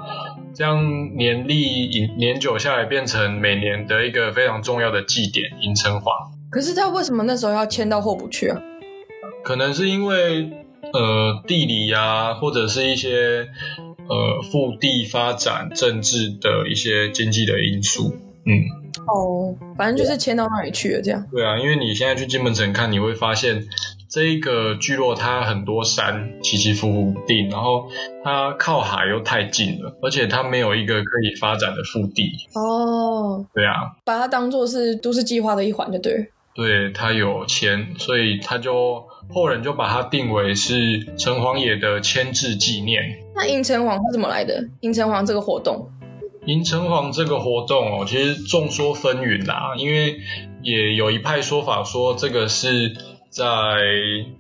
[0.54, 6.12] 这样年历年久下来，变成每年的一个非常重要的祭典迎城隍。
[6.50, 8.62] 可是他为什么那时候要迁到后埔去啊？
[9.44, 10.52] 可能是因为
[10.94, 13.50] 呃地理呀，或者是一些
[14.10, 18.16] 呃腹地发展、政治的一些经济的因素。
[18.46, 18.52] 嗯，
[19.08, 21.26] 哦，反正就是迁到那里去了，这样。
[21.32, 23.68] 对啊，因为你现在去金门城看，你会发现。
[24.14, 27.90] 这一个聚落，它很多山起起伏伏不定，然后
[28.26, 32.30] 它靠海又太近了，而且它没有一个可以发展的腹地。
[32.54, 36.30] 哦，对啊，把它当做是都市计划的一环就对。
[36.54, 39.02] 对，它有钱，所以它就
[39.34, 43.20] 后人就把它定为是城隍爷的迁制纪念。
[43.36, 44.68] 那迎城隍是怎么来的？
[44.82, 45.90] 迎城隍这个活动，
[46.46, 50.18] 迎城隍这个活动哦，其实众说纷纭啦，因为
[50.62, 52.96] 也有一派说法说这个是。
[53.32, 53.48] 在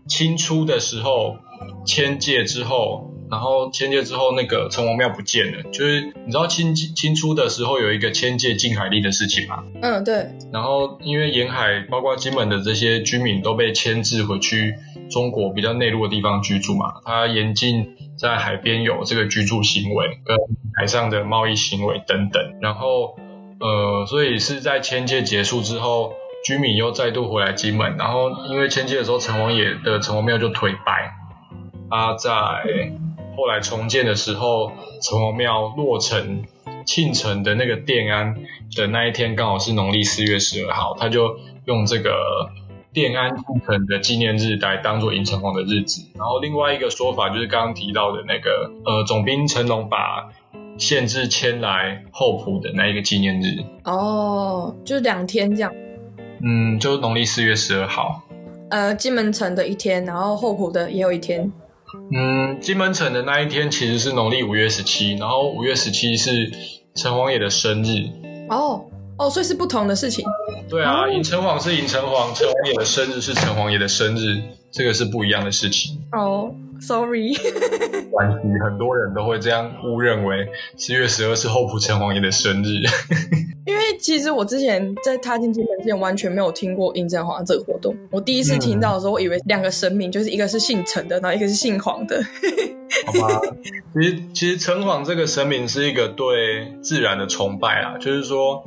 [0.06, 1.38] 清初的时候，
[1.86, 5.64] 迁界之后，然后迁界之后，那个城隍庙不见了。
[5.72, 9.64] 就是你知道清清初的时候有一个迁界禁海令的事情吗？
[9.82, 10.30] 嗯，对。
[10.52, 14.76] 然后因为沿海包括金门的这些居民都被迁至回去
[15.10, 20.38] 中国比较内陆的地方居住嘛，他严禁在海边有这个居住行为跟
[20.78, 22.60] 海上的贸易行为等等。
[22.60, 23.18] 然后
[23.62, 26.14] 呃，所以是在迁界结束之后，
[26.44, 27.96] 居民又再度回来金门。
[27.96, 31.14] 然后因为迁界的时候，城隍爷的城隍庙就颓败。
[31.90, 32.32] 他在
[33.36, 36.44] 后来重建的时候，城隍庙落成
[36.86, 38.36] 庆城的那个奠安
[38.76, 42.50] 的那一天，刚好是农历四月十二号，他就用这个
[42.94, 46.04] 奠安庆辰的纪念日来当做迎城隍的日子。
[46.16, 50.30] 然后另外一个说法就是刚刚提到的那个，呃，总兵成龙把
[50.78, 53.64] 县治迁来后埔的那一个纪念日。
[53.86, 55.74] 哦，就是两天这样。
[56.44, 58.24] 嗯，就是农历四月十二号。
[58.70, 61.52] 呃，金门城的一天，然后后埔的也有一天。
[62.14, 66.52] 嗯，金门城的那一天其实是农历五月十七，然后五月十七是
[66.96, 68.10] 城隍爷的生日。
[68.50, 68.86] 哦
[69.18, 70.26] 哦，所以是不同的事情。
[70.70, 76.02] 对啊，迎城隍是迎城隍，城隍爷的生日是城隍爷的生日，这个是不一样的事情。
[76.12, 77.34] 哦，sorry。
[78.12, 82.82] 关系，很多人都会这样误认为七月十二是后埔城隍爷的生日。
[83.64, 87.96] 因为其实我之前在踏进金门之前，完全没有听过迎城隍这个活动。
[88.10, 92.22] 我第一次听到的时候，我以为两个神明，就是一个是姓陈的，然后一个是姓黄的。
[93.06, 93.40] 好吧，
[93.94, 98.64] 其实其实城隍这个神明是一个对自然的崇拜啦，就是说，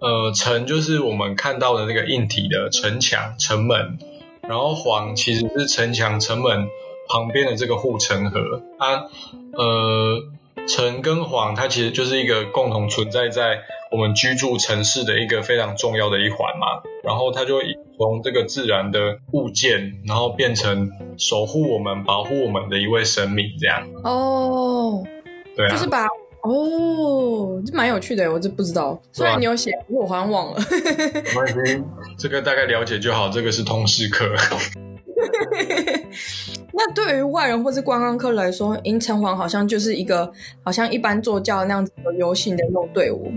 [0.00, 3.98] 呃，城就是我们看到的那个硬体的城墙、城门，
[4.48, 6.66] 然后黄其实是城墙、城门
[7.10, 8.62] 旁边的这个护城河。
[8.78, 9.04] 它、啊，
[9.52, 10.22] 呃，
[10.66, 13.62] 城跟黄，它其实就是一个共同存在在。
[13.90, 17.58] 我们居住城市的一个非常重要的一环嘛，然后它就
[17.98, 23.88] 从这个自然的物件，然后变成守护我们、保护我们的一位神明这样。
[24.04, 25.02] 哦，
[25.56, 26.06] 对啊，就是把
[26.42, 28.96] 哦，这蛮有趣的，我这不知道。
[29.10, 30.60] 虽然你有写，我好像忘了。
[31.12, 31.82] 没关系，
[32.16, 33.28] 这个大概了解就好。
[33.28, 34.36] 这个是通识课。
[36.72, 40.30] 那对于外人或是观光客来说，银城隍好像就是一个
[40.62, 43.30] 好像一般坐轿那样子的游行的那种队伍。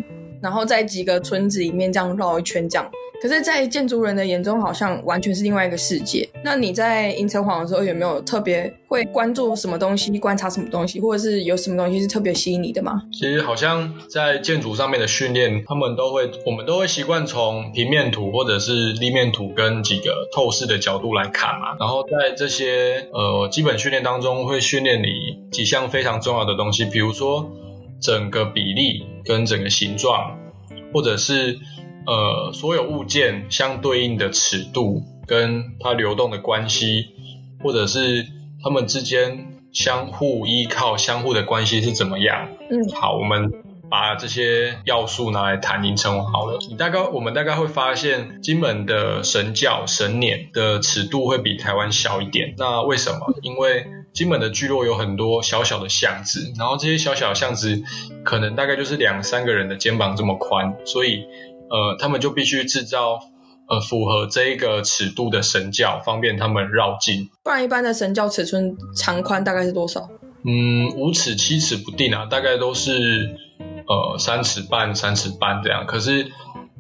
[0.44, 2.88] 然后在几个村子里面这样绕一圈，这样。
[3.22, 6.28] 可是，在建筑人的眼中，好像完全是另外一个世界。
[6.44, 13.02] 那你在迎城隍的时候，有没有特别会关注什么东西、观察什么东西，或者是有什么东西是特别吸引你的吗？
[13.14, 21.78] 其实，好像在建筑上面的训练，他们都会，我们都会习惯从平面图或者是立面图跟几个透视的角度来看嘛。
[21.80, 27.50] 然后在这些呃基本训练当中，会训练你几项非常重要的东西，比如说。
[28.04, 30.38] 整个比例跟整个形状，
[30.94, 31.58] 或者是
[32.06, 37.08] 呃所有物件相对应的尺度跟它流动的关系，
[37.64, 38.28] 或者是
[38.62, 42.50] 它们之间相互依靠、相互的关系是怎么样？
[42.70, 43.52] 嗯，好，我们
[43.94, 46.58] 把这些要素拿来谈迎城好了。
[46.68, 52.56] 你大概我们大概会发现，金门的神教神輦的尺度会比台湾小一点。
[52.58, 53.36] 那为什么？
[53.44, 57.84] 因为金门的聚落有很多小小的巷子，然后这些小小的巷子
[58.26, 61.26] 可能大概就是两三个人的肩膀这么宽，所以
[61.70, 63.20] 呃，他们就必须制造
[63.70, 67.30] 呃符合这一个尺度的神教，方便他们绕境。
[67.44, 70.10] 不然一般的神教尺寸长宽大概是多少？
[70.46, 73.38] 嗯，五尺七尺不定啊，大概都是
[73.88, 75.86] 呃三尺半三尺半这样。
[75.86, 76.32] 可是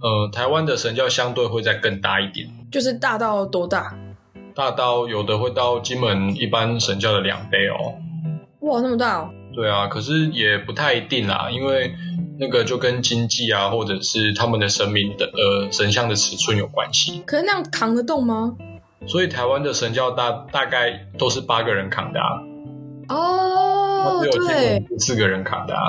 [0.01, 3.95] 呃，台湾的神教相对会再更大一点，就是大到多大？
[4.53, 7.95] 大到有的会到金门一般神教的两倍哦。
[8.59, 9.29] 哇，那么大哦。
[9.55, 11.95] 对啊，可是也不太一定啦，因为
[12.39, 17.21] 那个就跟经济啊，或者是他们的神明的呃神像的尺寸有关系。
[17.25, 18.55] 可是那样扛得动吗？
[19.07, 22.41] 所以台湾的神教大大概都是八个人扛的啊。
[23.09, 25.81] 哦，只有金门四个人扛的啊。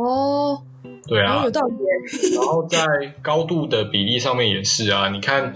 [0.00, 0.62] 哦，
[1.06, 1.74] 对啊，有道理。
[2.36, 2.78] 然后在
[3.22, 5.54] 高度的比例上面也是啊，你看。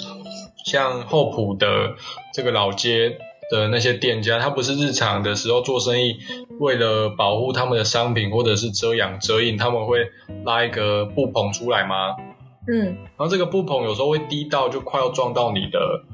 [0.67, 1.97] 像厚朴的
[2.33, 3.19] 这个老街
[3.51, 6.17] 的那些店家，他不是日常的时候做生意，
[6.59, 10.07] 为了保护他们的商品或者是遮阳遮阴，他们会
[10.43, 12.17] 拉一个布棚出来吗？
[12.67, 16.05] 嗯，然后这个布棚有时候会低到就快要撞到你的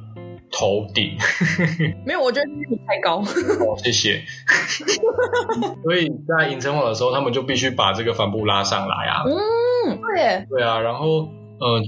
[0.50, 1.16] 头顶。
[2.06, 3.18] 没有，我觉得你太高。
[3.18, 4.22] 哦，谢谢。
[5.84, 9.22] 所以在迎城隍的时候，他们就必须把这个帆布拉上来啊。
[9.26, 10.46] 嗯，对。
[10.48, 11.28] 对啊，然后。
[11.62, 11.84] 呃，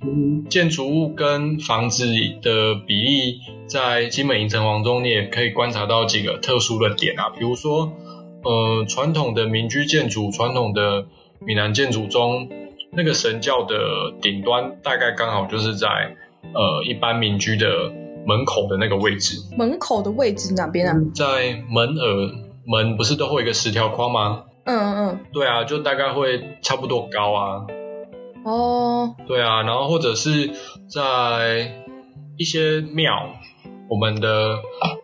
[0.51, 2.05] 建筑物跟房子
[2.43, 7.91] 的比例，在金门银城隍中，你也可以观察到几个特殊的点啊，比如说，
[8.45, 11.07] 呃，传统的民居建筑、传统的
[11.41, 12.51] 闽南建筑中，
[12.91, 15.89] 那个神教的顶端大概刚好就是在
[16.53, 17.91] 呃一般民居的
[18.27, 19.37] 门口的那个位置。
[19.57, 20.95] 门口的位置哪边啊？
[21.15, 22.31] 在门耳
[22.67, 24.45] 门不是都会有一个十条框吗？
[24.65, 25.21] 嗯嗯嗯。
[25.33, 27.67] 对啊，就大概会差不多高啊。
[28.45, 29.15] 哦。
[29.27, 30.51] 对啊，然后或者是
[30.89, 31.73] 在
[32.37, 33.31] 一些庙，
[33.91, 34.59] 我们的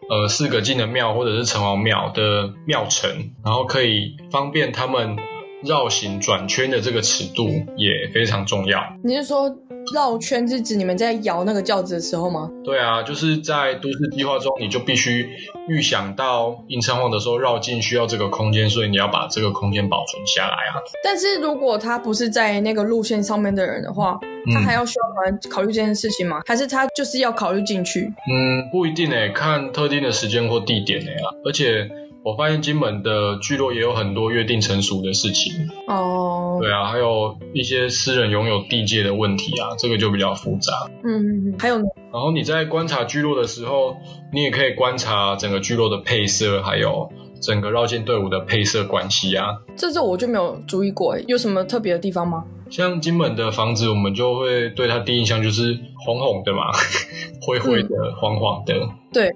[0.08, 3.10] 呃四个进的庙或者是城隍庙的庙城，
[3.44, 5.16] 然后可以方便他们
[5.64, 8.80] 绕行转圈的这个尺度也非常重要。
[9.02, 9.56] 你是说？
[9.94, 12.50] 绕圈是指你们在摇那个轿子的时候吗？
[12.64, 15.28] 对啊，就是在都市计划中，你就必须
[15.68, 20.80] 预想到迎城隍的时候绕进需要这个空间，所以你要把这个空间保存下来啊。
[21.02, 24.18] 但是如果他不是在那个路线上面的人的话，
[24.54, 26.40] 他还要需要考虑这件事情吗？
[26.46, 28.12] 还是他就是要考虑进去？
[28.30, 31.88] 嗯，不一定诶，看特定的时间或地点诶啊，而且。
[32.24, 35.52] 我发现金门的聚落也有很多约定成熟的事情
[35.86, 36.60] 哦，oh.
[36.60, 40.90] 对啊，还有一些私人拥有地界的问题啊，这个就比较复杂。
[41.04, 41.84] 嗯，还有呢。
[42.12, 43.96] 然后你在观察聚落的时候，
[44.32, 49.60] 你也可以观察整个聚落的配色，还有整个绕境队伍的配色关系啊。
[49.76, 52.44] 这这我就没有注意过，有什么特别的地方吗？
[52.68, 56.72] 像金门的房子，我们就会对它第一印象就是红红的嘛，
[57.46, 58.74] 灰灰的，嗯、黄黄的。
[59.12, 59.32] 对。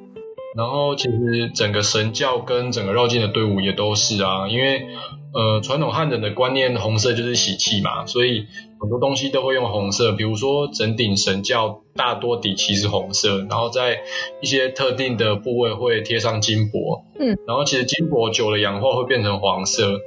[0.54, 4.86] 然后其实整个神教跟整个绕境的队伍也都是啊，因为
[5.32, 8.46] 呃传统汉人的观念，红色就是喜气嘛，所以
[8.78, 14.02] 很多东西都会用红色，比如说整顶神教大多底漆是红色，然后在
[14.42, 20.00] 一些特定的部位会贴上金箔，嗯，然后其实金箔久了氧化会变成黄色。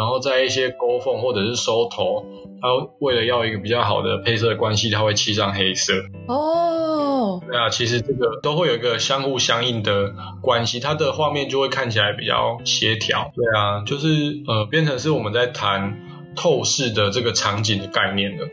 [0.00, 2.24] 然后在一些勾缝或者是收头，
[2.62, 2.68] 它
[3.00, 5.92] 为了要一个比较好的配色的关系，它会漆上黑色。
[6.26, 13.30] 哦，对啊，其实这个都会有一个相互相应的关系，它的画面就会看起来比较协调。
[13.36, 14.08] 对啊，就是
[14.48, 15.98] 呃，变成是我们在谈
[16.34, 18.48] 透视的这个场景的概念了。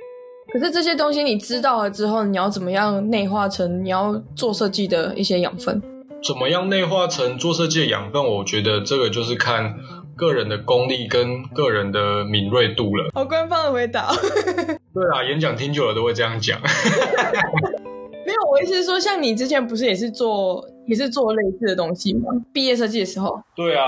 [0.52, 5.82] 可是这些东西你知道了之后，你要怎么样内化成你要做设计的一些养分？
[6.22, 8.22] 怎么样内化成做设计的养分？
[8.22, 9.76] 我觉得这个就是看。
[10.18, 13.10] 个人的功力跟个人的敏锐度了。
[13.14, 14.12] 好官方的回答。
[14.94, 16.60] 对啊，演讲听久了都会这样讲。
[18.26, 22.32] 没有，我意思是说，像你之前不是也是做也是做类似的东西吗？
[22.52, 23.40] 毕业设计的时候。
[23.56, 23.84] 对啊。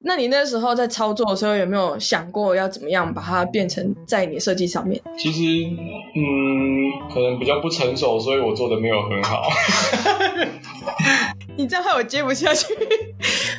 [0.00, 5.00] 那你那时候在操作的时候有没有想过要怎么样把它变成在你的设计上面？
[5.18, 5.42] 其实，
[6.14, 9.42] 嗯，可能比较不成熟，所以我做的没有很好。
[11.56, 12.74] 你这样害我接不下去。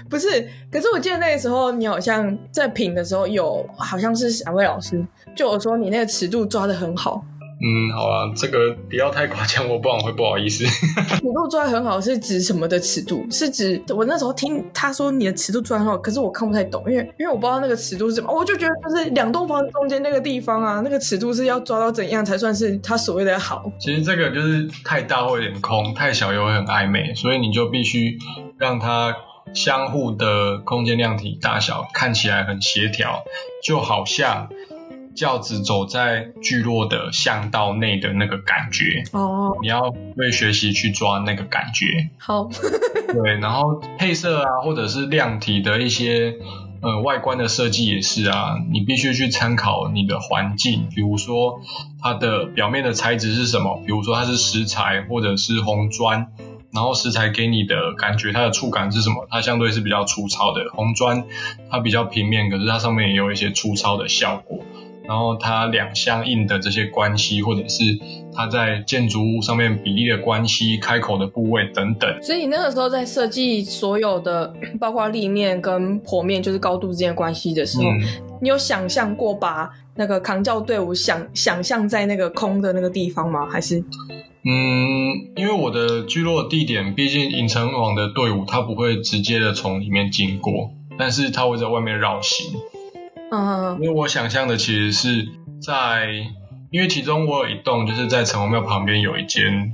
[0.10, 5.03] 不是，可是我记得那个时候你好像在评的时候有，好像是哪位老师
[5.36, 7.23] 就我说你那个尺度抓的很好。
[7.65, 10.65] 嗯，好啊，这个不要太夸张，我不然会不好意思。
[10.65, 13.26] 尺度抓得很好是指什么的尺度？
[13.32, 23.71] 是指我那时候听他说你的尺度抓得很好，可是我看不太懂，因为因为我不知道那个尺度是什么，我就觉得就是两栋房中间那个地方啊，那个尺度是要抓到怎样才算是他所谓的好？
[23.80, 28.17] 其实这个就是太大会有点空，太小又会很暧昧，所以你就必须
[28.58, 29.15] 让它。
[29.54, 33.23] 相互的空间量体大小看起来很协调，
[33.63, 34.49] 就好像
[35.15, 39.04] 轿子走在聚落的巷道内的那个感觉。
[39.12, 42.10] 哦，你要会学习去抓那个感觉。
[42.17, 42.49] 好，
[43.13, 46.36] 对，然后配色啊，或者是量体的一些
[46.82, 51.62] 呃外观的设计也是啊，你必须去参考你的环境，比如说
[52.02, 56.28] 它的表面的材质是什么，比如说它是石材或者是红砖。
[56.76, 59.28] 然后石材给你的感觉，它的触感是什么？
[59.30, 60.71] 它相对是比较粗糙的。
[60.73, 61.26] 红砖
[61.69, 64.58] 它比较平面，可是它上面也有一些粗糙的效果。
[65.07, 67.83] 然后它两相应的这些关系，或者是
[68.33, 72.09] 它在建筑物上面比例的关系、开口的部位等等。
[72.21, 78.01] 所以你那个时候在设计所有的，包括立面跟剖面，就是高度之间的关系的时候，嗯、
[78.41, 83.45] 你有想象过把那个扛轿队伍想想象在那个空的那个地方吗？
[83.49, 83.83] 还是？
[84.45, 92.53] 嗯，因为我的聚落地点，毕竟影城网的队伍，它不会直接的从里面经过，但是它会在外面绕行。
[93.34, 95.28] 嗯，因为我想象的其实是
[95.62, 96.12] 在，
[96.69, 99.74] 因为其中我有一栋就是在城隍庙旁边有一间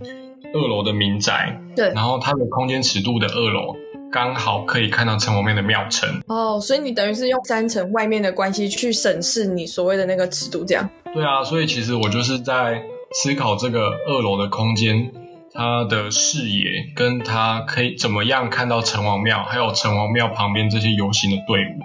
[0.54, 3.76] 二楼的民宅，对，然后它的空间尺度的二楼
[4.12, 6.22] 刚好可以看到城隍庙的庙城。
[6.28, 10.90] 哦，所以你等于是用三层外面的关系去审视你所谓的那个尺度，这样？
[11.14, 12.82] 对啊，所以其实我就是在。
[13.12, 15.12] 思考这个二楼的空间，
[15.52, 21.82] 它的视野跟它可以怎么样看到城隍庙，还有城隍庙旁边这些游行的队伍。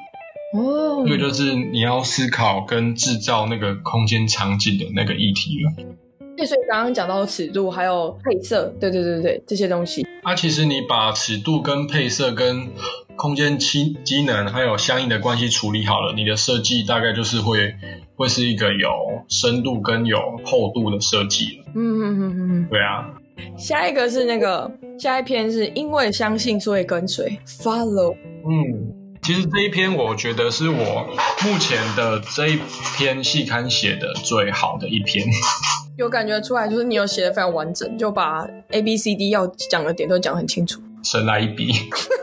[0.55, 5.85] 哦，这个就是你要思考跟制造那个空间场景的那个议题了。
[6.37, 10.07] 对，所以刚刚讲到尺度还有配色，对对对对，这些东西。
[10.23, 12.69] 啊，其实你把尺度跟配色跟
[13.17, 17.75] 空间机机能还有相应的关系处理好了，你的设计大概就是会
[18.17, 18.89] 会是一个有
[19.29, 21.65] 深度跟有厚度的设计了。
[21.75, 23.11] 嗯嗯嗯嗯，对啊。
[23.57, 28.15] 下一个是那个下一篇是因为相信所以跟随，follow。
[28.49, 29.04] 嗯。
[29.25, 31.09] 其实这一篇我觉得是我
[31.43, 32.59] 目前的这一
[32.95, 35.25] 篇细刊写的最好的一篇。
[35.97, 40.79] 有感觉出来，就是你有写的非常完整，就把 A B C D 要讲的点都讲很清楚。
[41.03, 41.73] 神来一笔，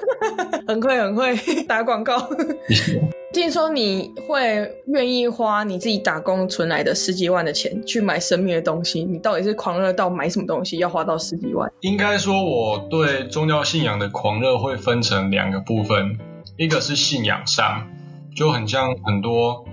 [0.67, 1.35] 很会很会
[1.67, 2.29] 打广告。
[3.33, 11.71] 听说你会愿意花你自己打工存来的十几万的钱去买神秘的东西，你到底是狂热到买什么东西要花到十几万？
[11.79, 16.17] 应该说我对宗教信仰的狂热会分成两个部分，
[16.57, 17.87] 一个是信仰上，
[18.35, 19.65] 就很像很多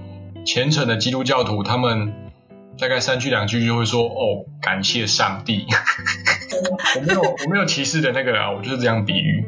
[0.44, 2.12] 虔诚的基督教徒，他们。
[2.80, 5.66] 大概三句两句就会说哦，感谢上帝。
[6.94, 9.46] 我没有我没有歧视的那个啊，我就是这样比喻。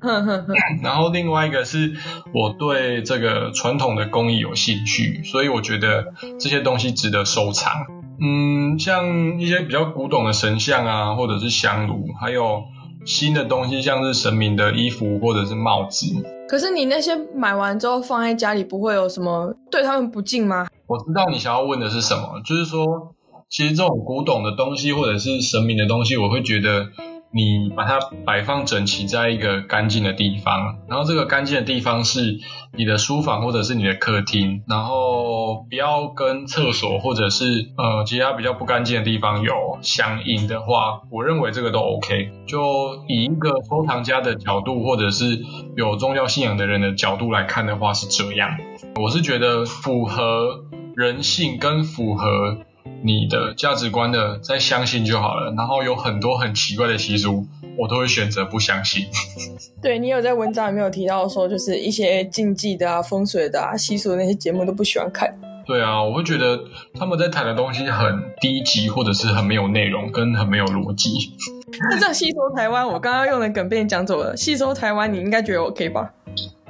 [0.80, 1.96] 然后另外一个是
[2.32, 7.72] 我对这个传统的工艺有兴趣，所以我觉得这些东西值得收藏。
[8.20, 12.62] 嗯，像一些比较古董的神像啊，或者是香炉，还有
[13.08, 16.06] 新的东西，像是神明的衣服或者是帽子。
[16.46, 20.68] 可是你那些买完之后放在家里，不会有什么对他们不敬吗？
[20.86, 23.14] 我知道你想要问的是什么，就是说，
[23.48, 26.88] 其实这种古董的东西或者是神明的东西，我会觉得
[27.30, 32.40] 你把它摆放整齐在一个干净的地方，然后这个干净的地方是
[32.74, 42.30] 你的书房或者是你的客厅，然后不要跟厕所或者是呃其他比较不干净的地方有相应的话，我认为这个都 OK。
[42.46, 45.38] 就以一个收藏家的角度，或者是
[45.76, 48.56] 有宗教信仰的人的角度来看的话，是这样。
[48.96, 50.64] 我是觉得符合。
[50.96, 52.58] 人性跟符合
[53.02, 55.52] 你的价值观的，再相信就好了。
[55.56, 59.06] 然后有很多很奇怪的习俗，我都会选择不相信。
[59.80, 65.32] 对，你有在文章里面有提到说，就是一些禁忌的啊、风水的啊、习俗的那些节目都不喜欢看。
[65.66, 66.58] 对啊，我会觉得
[66.94, 71.10] 他们在谈的东西很低级，或者是很没有内容，跟很没有逻辑。
[71.90, 74.34] 那这样吸收台湾，我刚刚用的梗被你讲走了。
[74.34, 76.10] 吸收台湾，你应该觉得 OK 吧？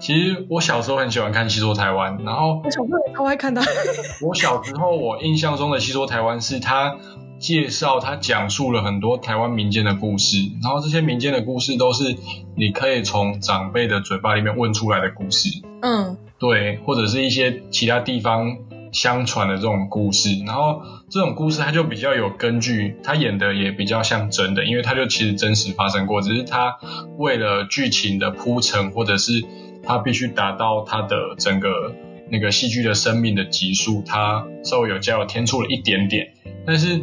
[0.00, 3.60] 其实我小时候很喜欢看《戏说台湾》，然后我小时候也超爱看的。
[4.22, 6.96] 我小时候我印象中的《戏说台湾》是他
[7.38, 12.16] 介绍、他讲述了很多台湾民间的故事，然后这些民间的故事都是
[12.56, 15.48] 你可以从长辈的嘴巴里面问出来的故事。
[15.82, 18.56] 嗯，对，或者是一些其他地方
[18.92, 20.80] 相传的这种故事，然后
[21.10, 26.78] 这种故事它就比较有根据，他演的也比较像真的，因为他就其实真实发生过，只是他
[27.18, 29.44] 为了剧情的铺陈或者是。
[29.88, 31.94] 他必须达到他的整个
[32.30, 36.34] 那个戏剧的生命的级数，他稍微有加油添出了一点点。
[36.66, 37.00] 但是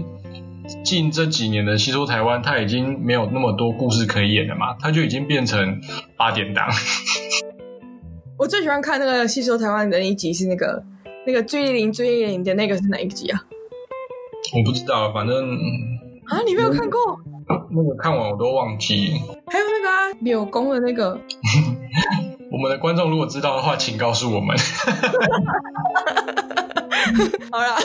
[0.84, 5.82] 近这几年的戏说台湾，它已经没有那么多故事可以演了嘛，它就已经变成
[6.16, 6.70] 八点档。
[8.38, 10.84] 我最喜欢看那个戏说台湾的那一集是那个
[11.26, 13.42] 那个追铃追铃的那个是哪一集啊？
[14.56, 15.36] 我不知道，反正
[16.28, 17.00] 啊，你没有看过？
[17.72, 19.14] 那个看完我都忘记。
[19.48, 21.20] 还有那个啊，柳公的那个。
[22.56, 24.56] 我们的观众如果知道的话，请告诉我们。
[27.52, 27.76] 好啦，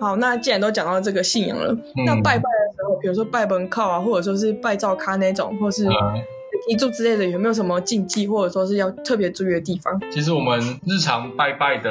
[0.00, 5.86] 好，那既然都讲到这个信仰了，嗯、那拜拜的时候，比如说拜门靠啊，或者说是拜灶咖那种，或是
[6.66, 10.00] 遗柱之类的，有没有什么禁忌，或者说是要特别注意的地方？
[10.10, 11.90] 其实我们日常拜拜的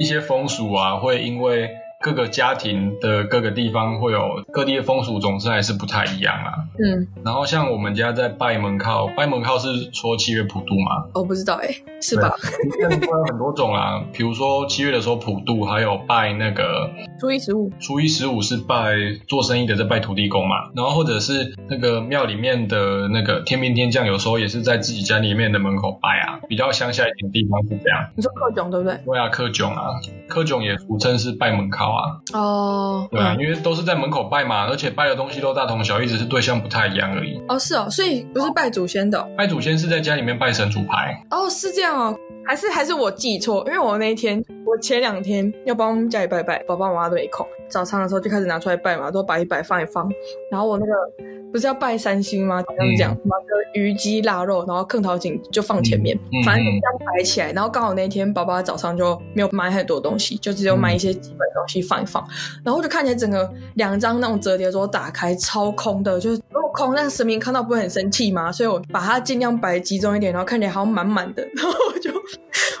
[0.00, 1.70] 一些风俗啊，会因为。
[2.02, 6.52] 各个家庭的各个地方会有各地的风俗，总之还是不太一样啊。
[6.82, 11.04] 嗯，然后像我们家在拜门靠，拜门靠是说七月普渡吗？
[11.14, 12.28] 我不知道哎、欸，是吧？
[12.30, 16.90] 拜有很多种啊，比如说七月的时候普渡，还有拜那个
[17.20, 17.70] 初一十五。
[17.78, 18.94] 初一十五是拜
[19.28, 20.70] 做生意的，在拜土地公嘛。
[20.74, 26.40] 然后或者是那个庙里面的那个天兵天将，有时候也是在自己家里面的门口拜啊。
[26.48, 28.10] 比较乡下一点的地方是这样。
[28.16, 28.98] 你说克囧对不对？
[29.04, 29.84] 对啊，克囧啊，
[30.28, 31.92] 克囧也俗称是拜门靠。
[32.32, 37.40] 哦，对啊，因为都是在门口拜嘛，而且拜的东西都大同小异，只是对象不太一样而已。
[37.48, 39.22] 哦，是哦，所以不是拜祖先的。
[39.36, 41.22] 拜祖先是在家里面拜神主牌。
[41.30, 43.62] 哦，是这样哦，还是还是我记错？
[43.66, 47.46] 因为我那一天，我前两天要帮家里拜拜，爸爸妈妈都没空。
[47.68, 50.08] 早上的时候就开始拿出来拜嘛，都摆一摆，放一放。
[50.50, 50.92] 然后我那个
[51.52, 52.62] 不是要拜三星吗？
[52.96, 57.52] 这样，把个鱼鸡腊肉，然后坑桃井就放前面，嗯、反正就这样摆起来。
[57.52, 62.26] 然后刚好那天爸爸早上就没有买很多东西，就只有买一些基本东西放一放。
[62.64, 68.50] 然后就看起来整个两张那种折叠桌打开超空的，就是如果空，那神明看到不会很生气吗？
[68.50, 71.46] 所以我把它尽量摆集中一点，然后看起来好像满满的。
[71.54, 72.10] 然后我就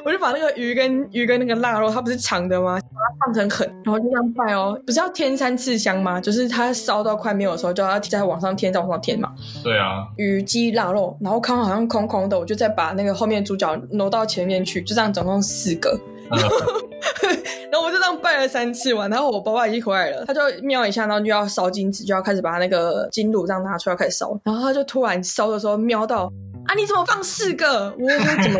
[0.04, 2.78] 我就把那个鱼跟鱼跟那个腊肉，它不是长的吗？
[2.80, 4.78] 把它放成很，然后就这样拜哦。
[4.86, 6.20] 不是要添三次香吗？
[6.20, 9.32] 就是它烧到快没有的时候，就要再往上添，再往上添嘛。
[9.62, 10.06] 对啊。
[10.16, 15.90] 鱼鸡腊肉，然后看好像空空的，我就再把那个后面主角挪到前面去，就这样总共四个。
[16.30, 16.38] 嗯、
[17.70, 24.38] 然后我就这样拜了三次完，然后我爸爸已经回来了，他就瞄一下，然后就要烧金纸，就要开始把那个金炉这样拿出来开始烧。
[24.44, 26.24] 然后他就突然烧的时候瞄到，
[26.64, 27.94] 啊啊，你怎么放四个？
[27.98, 28.58] 我说 怎么？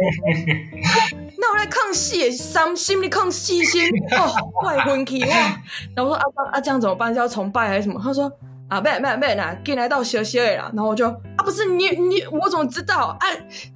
[1.43, 5.28] 那我来看戏，伤心的看戏先哦，怪昏气哇！
[5.97, 6.22] 然后我说啊
[6.53, 7.12] 啊，这样怎么办？
[7.12, 8.01] 是要崇拜还是什么？
[8.03, 8.30] 他说。
[8.68, 13.09] 啊，没没没啦，进来到学学啦，然后我就啊，不是你你我怎么知道？
[13.20, 13.26] 啊，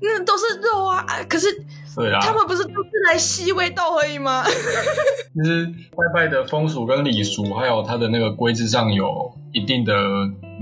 [0.01, 1.53] 那都是肉啊，啊可是，
[1.95, 4.43] 对啊，他们不是都是来吸味道而已吗？
[4.47, 9.93] 其实拜拜的风俗跟礼俗，还有它的那个规制上有一定的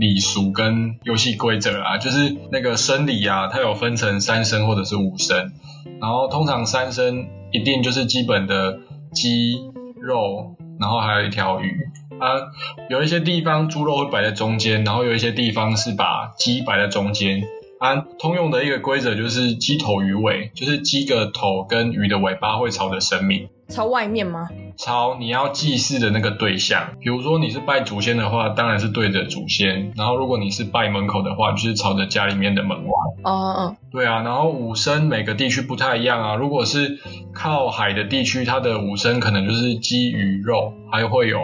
[0.00, 5.52] 礼俗跟游戏规则啊，就是那个生理啊，它有分成三生或者是五牲，
[6.01, 8.78] 然后通常三牲一定就是基本的
[9.12, 9.57] 鸡
[10.01, 11.72] 肉，然后还有一条鱼。
[12.20, 12.53] 啊，
[12.89, 17.43] 有一些地方猪肉会摆在中间，然后有一些地方是把鸡摆在中间。
[17.80, 23.49] 啊，通用的一个规则就是鸡头鱼尾，就是鸡的头跟鱼的尾巴会朝着神明。
[23.68, 24.48] 朝外面吗？
[24.76, 26.90] 朝你要祭祀的那个对象。
[27.00, 29.92] 比如说你是拜祖先的话，当然是对着祖先。
[29.96, 32.92] 然后如果你是拜门口的话，就是朝着家里面的门外。
[33.22, 33.76] 哦哦哦。
[33.90, 36.34] 对啊，然后五牲每个地区不太一样啊。
[36.34, 36.98] 如果是
[37.32, 41.38] 靠海的地区，它的五牲可能就是鸡鱼肉，还会有。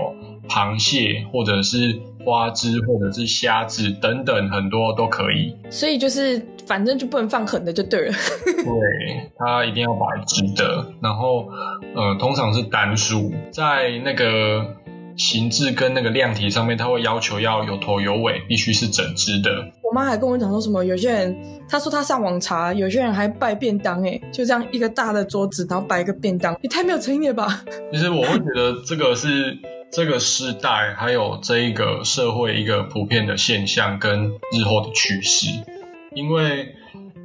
[0.48, 5.56] 螃蟹或者是花枝或者是虾子等等，很多都可以。
[5.70, 8.12] 所以就是反正就不能放狠的就对了。
[8.46, 11.48] 对，它一定要摆直的，然后
[11.94, 14.64] 呃通常是单数，在那个
[15.20, 19.70] 形制跟那个量体上面，它会要求要有头有尾，必须是整只的。
[19.82, 21.36] 我妈还跟我讲说什么，有些人
[21.68, 27.62] 她说她上网查，有些人还拜便当，哎，就这样一个大的桌子，然后摆一个便当，也太没有诚意了吧？
[27.92, 29.58] 其实我会觉得这个是。
[29.92, 35.48] 这个时代还有这一个社会一个普遍的现象跟日后的趋势，
[36.14, 36.76] 因为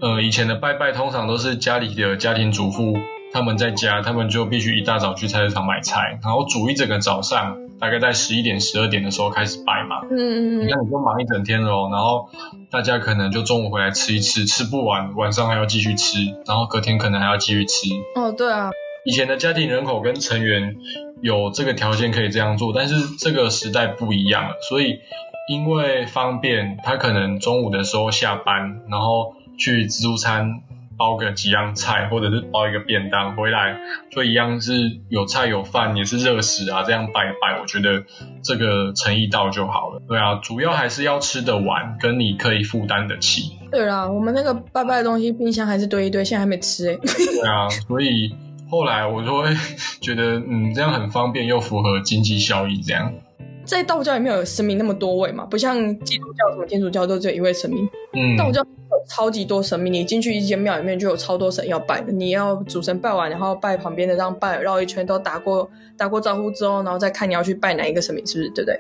[0.02, 2.98] 呃以前的拜拜通常都是家里的家庭主妇
[3.32, 10.02] 他们在家，他们就必须一大早去菜市场买菜，然后煮一整个早上，大概在十一点十二点的时候开始摆嘛。
[10.10, 10.66] 嗯嗯嗯。
[10.66, 12.30] 你看你就忙一整天了哦，然后
[12.72, 17.90] 大家可能就中午回来吃一吃，吃不完晚上还要继续吃，然后隔天可能还要继续吃。
[18.16, 18.72] 哦，对啊。
[19.06, 20.78] 以前的家庭人口跟成员
[21.22, 25.00] 有这个条件可以这样做，但是这个时代不一样了，所以
[25.48, 30.64] 因为方便，他可能中午的时候下班，然后去自助餐
[30.98, 33.78] 包个几样菜，或者是包一个便当回来，
[34.12, 38.04] 就一样是有菜有饭，也是热食啊，这样拜一拜，我觉得
[38.44, 40.02] 这个诚意到就好了。
[40.08, 43.58] 对啊，主要还是要吃得完，跟你可以负担得起。
[43.72, 46.98] 对啦，我们那个拜拜的东西，冰箱还是堆一堆，现在还没吃哎。
[46.98, 48.36] 对啊，所以。
[48.68, 49.50] 后来我就会
[50.02, 52.82] 觉得，嗯，这样很方便又符合经济效益。
[52.82, 53.14] 这样，
[53.64, 57.88] 在道教里面有神明那么多位嘛，不像基督教什么天主教都只有一位神明。
[58.14, 58.68] 嗯，道教有
[59.08, 62.12] 超级多神明，你进去一间庙里面就有超多神要拜的。
[62.12, 68.50] 你要主神拜完，然后拜旁边的，这样拜绕一圈都打过打过招呼之后，然后再看你要去拜哪一个神明，是不是？
[68.52, 68.80] 对不对？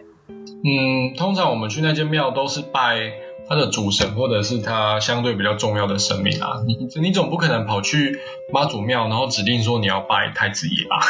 [0.64, 3.12] 嗯，通常我们去那间庙都是拜。
[3.48, 8.20] 他的主神或者是他相对比较重要的神明啊，你你总不可能跑去
[8.52, 10.98] 妈祖庙，然后指定说你要拜太子爷吧？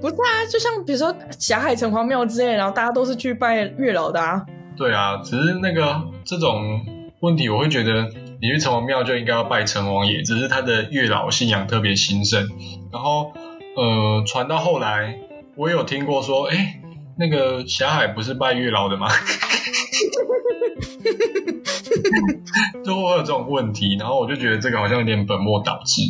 [0.00, 4.42] 不是啊，就像比如说霞海城隍庙之类，然后大家都是去拜月老的啊。
[4.76, 6.84] 对啊，只是那个这种
[7.20, 8.08] 问题，我会觉得
[8.40, 12.48] 你去城隍庙就应该要拜城隍爷，只是他的月老信仰特别兴盛，
[12.92, 13.32] 然后
[13.76, 15.18] 呃传到后来，
[15.56, 16.80] 我有听过说，哎，
[17.18, 19.08] 那个霞海不是拜月老的吗？
[22.84, 26.02] 就会有这种问题，然后我就觉得这个好像有点本末倒置。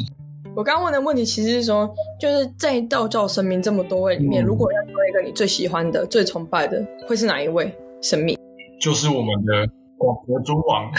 [0.55, 1.89] 我刚刚问的问题其实是说，
[2.19, 8.37] 就是在道教神明这么多位里面，嗯、如果要说一个你最喜欢的、最崇拜的，会是哪一位神明？
[8.81, 9.69] 就是我们的
[9.99, 10.91] 广泽中王。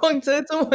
[0.00, 0.70] 广泽尊王，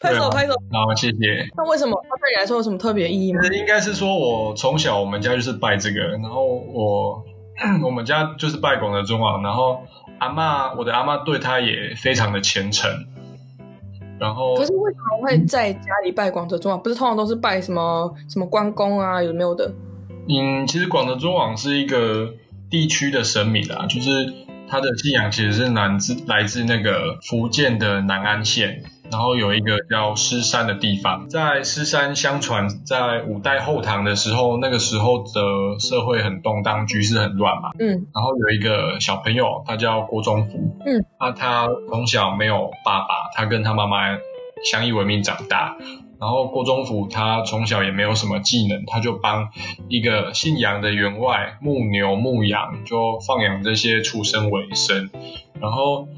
[0.00, 0.52] 拍手拍手。
[0.70, 1.16] 好，谢谢。
[1.56, 3.40] 那为什么他对你来说有什么特别意义吗？
[3.52, 7.24] 应该是说我从小我们家就是拜这个，然后我。
[7.84, 9.82] 我们家就是拜广德中王，然后
[10.18, 12.90] 阿嬷，我的阿嬷对他也非常的虔诚。
[14.18, 16.82] 然后，可是为什么会在家里拜广德中王？
[16.82, 19.70] 不是通常都是拜什么什么关公啊，有没有的？
[20.28, 22.32] 嗯，其实广德中王是一个
[22.72, 24.32] 地区的神明啦，就是
[24.66, 28.82] 他的信仰其实是来自来自那个福建的南安县。
[29.10, 37.72] 然后有一个叫狮山的地方，在狮山，相传在五代后唐的时候，那个时候的社会很动荡，局势很乱嘛。
[37.78, 38.06] 嗯。
[38.14, 40.78] 然后有一个小朋友，他叫郭忠福。
[40.86, 41.04] 嗯。
[41.20, 44.16] 那他从小没有爸爸，他跟他妈妈
[44.64, 45.76] 相依为命长大。
[46.22, 49.48] 然后郭宗福他从小也没有什么技能，他就帮
[49.88, 55.10] 一个姓杨的员外牧牛牧羊，就放养这些畜生为生。
[55.60, 56.08] 然后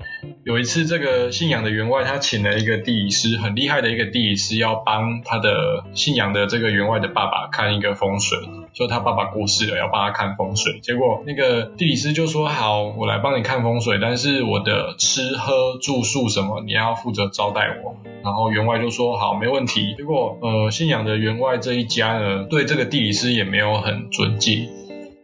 [0.45, 8.39] 有一次，这个信仰的员外他请了一个地理师，很厉害的一个地理师，要帮他的信仰的这个员外的爸爸看一个风水，
[8.73, 10.81] 说他爸爸过世了，要帮他看风水。
[10.81, 24.69] 结果那个地理师就说：“好，我来帮你看风水，但是我的吃喝住宿什么，你要负责招待我。”然后员外就说：“好，没问题。”结果呃，信仰的员外这一家呢，对这个地理师也没有很尊敬，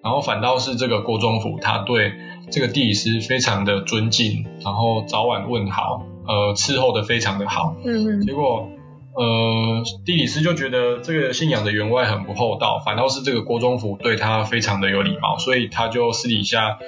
[0.03, 2.13] 然后反倒是这个郭宗甫，他对。
[2.51, 7.77] 这个地理师非常的尊敬，然后早晚问好，呃，伺候的非常的好。
[7.85, 8.21] 嗯嗯。
[8.23, 8.69] 结果，
[9.15, 16.79] 呃，地理师就觉得这个信仰的员外很不厚道，反倒是这个郭忠福对他非常的有礼貌，所以他就私底下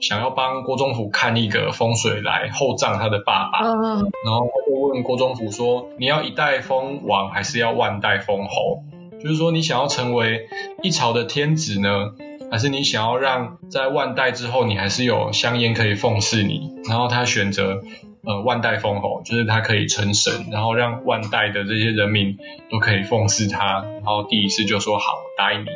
[0.00, 3.58] 想要帮郭宗甫看一个风水来厚葬他的爸爸。
[3.60, 4.10] 嗯嗯。
[4.24, 8.82] 然后他就问郭宗甫说：“你要一代封王，还是要万代封侯？
[9.22, 10.48] 就是说，你想要成为
[10.82, 12.12] 一朝的天子呢？”
[12.50, 17.82] 还是你想要让在万代之后，你还是有香烟可以奉侍你，然后他选择
[18.24, 22.38] 呃万代封侯，就是他可以成神，然后让万代的这些人民
[22.70, 23.84] 都可以奉侍他。
[23.94, 25.68] 然后第一次就说好，答应你。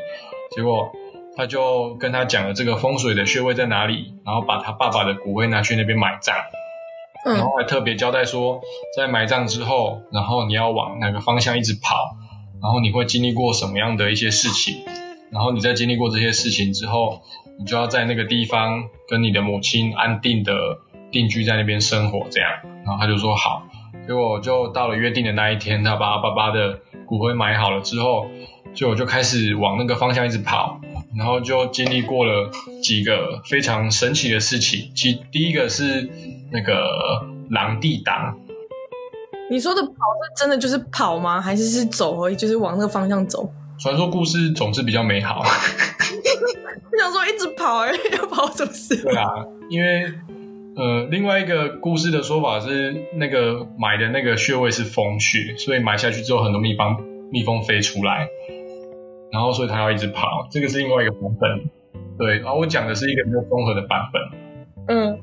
[0.54, 0.92] 结果
[1.36, 6.34] 他就跟他讲了这个风水的穴位在哪里，然后把他爸爸的骨灰拿去那边埋葬，
[7.24, 8.60] 然后还特别交代说，
[8.96, 12.16] 在埋葬之后，然后你要往哪个方向一直跑，
[12.62, 14.76] 然后你会经历过什么样的一些事情。
[15.30, 17.22] 然后你在经历过这些事情之后，
[17.58, 20.78] 你就要在那个地方跟你的母亲安定的
[21.10, 22.50] 定居在那边生活，这样。
[22.84, 23.62] 然后他就说好，
[24.06, 28.26] 结果就到了约定的那一天，他把他爸爸的骨灰埋好了之后，
[28.74, 30.80] 就我就开始往那个方向一直跑，
[31.16, 32.50] 然后就经历过了
[32.82, 34.90] 几个非常神奇的事情。
[34.94, 36.08] 其第一个是
[36.50, 38.38] 那个狼地党。
[39.50, 41.40] 你说的跑是真的就是跑吗？
[41.40, 43.50] 还是是走而已，就是往那个方向走？
[43.78, 45.42] 传说故事总是比较美好。
[46.90, 49.02] 我想说一直跑哎， 要跑什么事？
[49.02, 49.24] 对啊，
[49.70, 50.12] 因为
[50.76, 56.96] 呃，另外一个故事的说法是，那个埋的那个穴位是蜂穴，所以埋下去之后，很多蜜蜂
[57.30, 58.28] 蜜蜂飞出来，
[59.30, 60.48] 然后所以它要一直跑。
[60.50, 61.70] 这个是另外一个版本。
[62.18, 64.22] 对，然后我讲的是一个比较综合的版本。
[64.88, 65.20] 嗯。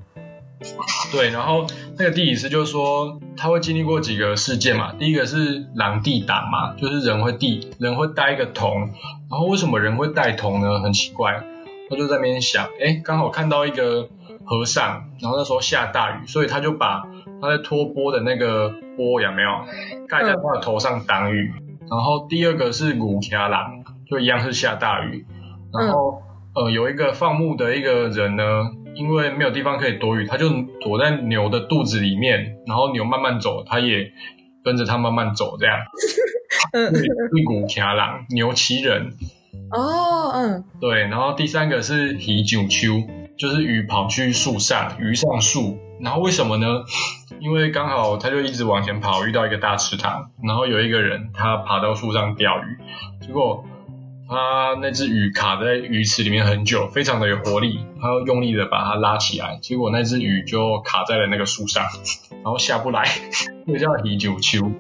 [1.12, 8.90] 对，然后那个地理师就说他会经历过几个事件嘛，第一个是狼地挡嘛，就是人会地人会带一个铜，
[9.30, 10.80] 然后为什么人会带铜呢？
[10.80, 11.44] 很奇怪，
[11.90, 14.10] 他就在那边想，哎，刚好看到一个
[14.46, 17.04] 和尚，然后那时候下大雨，所以他就把
[17.42, 19.50] 他在托钵的那个钵有没有
[20.08, 21.54] 盖在他的头上挡雨。
[21.88, 25.26] 然后第二个是古卡郎，就一样是下大雨，
[25.72, 26.24] 然后
[26.56, 28.44] 呃有一个放牧的一个人呢。
[28.98, 30.48] 因为没有地方可以躲雨，他就
[30.80, 34.14] 躲在牛的肚子里面，然后牛慢慢走，他也
[34.64, 35.76] 跟着他慢慢走，这样。
[36.72, 36.94] 嗯。
[37.38, 39.12] 一股骑狼，牛骑人。
[39.70, 40.64] 哦，嗯。
[40.80, 43.04] 对，然后第三个是鱼九秋，
[43.38, 45.78] 就是鱼跑去树上，鱼上树。
[46.00, 46.86] 然后为什么呢？
[47.42, 52.78] 因为刚好他就一直往前跑，遇到一个大池塘，然后有一个人他爬到树上钓鱼，
[53.28, 53.66] 结果。
[54.28, 61.86] 他那只鱼卡在鱼池里面很久，非常的有活力，他要用力的把它拉起来，结果那只鱼就卡在了那个树上，
[62.44, 63.06] 然后下不来，
[63.68, 64.72] 就叫鱼上树。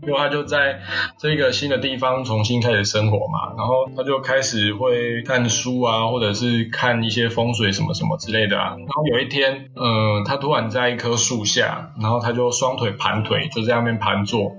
[0.00, 0.80] 结果他就在
[1.18, 8.76] 这个新的地方重新开始生活嘛，然后他就开始会看书啊，或者是看一些风水什么什么之类的啊。
[8.78, 14.56] 然后有一天，嗯、他突然在一棵树下，然后他就双腿盘腿，就在那边盘坐，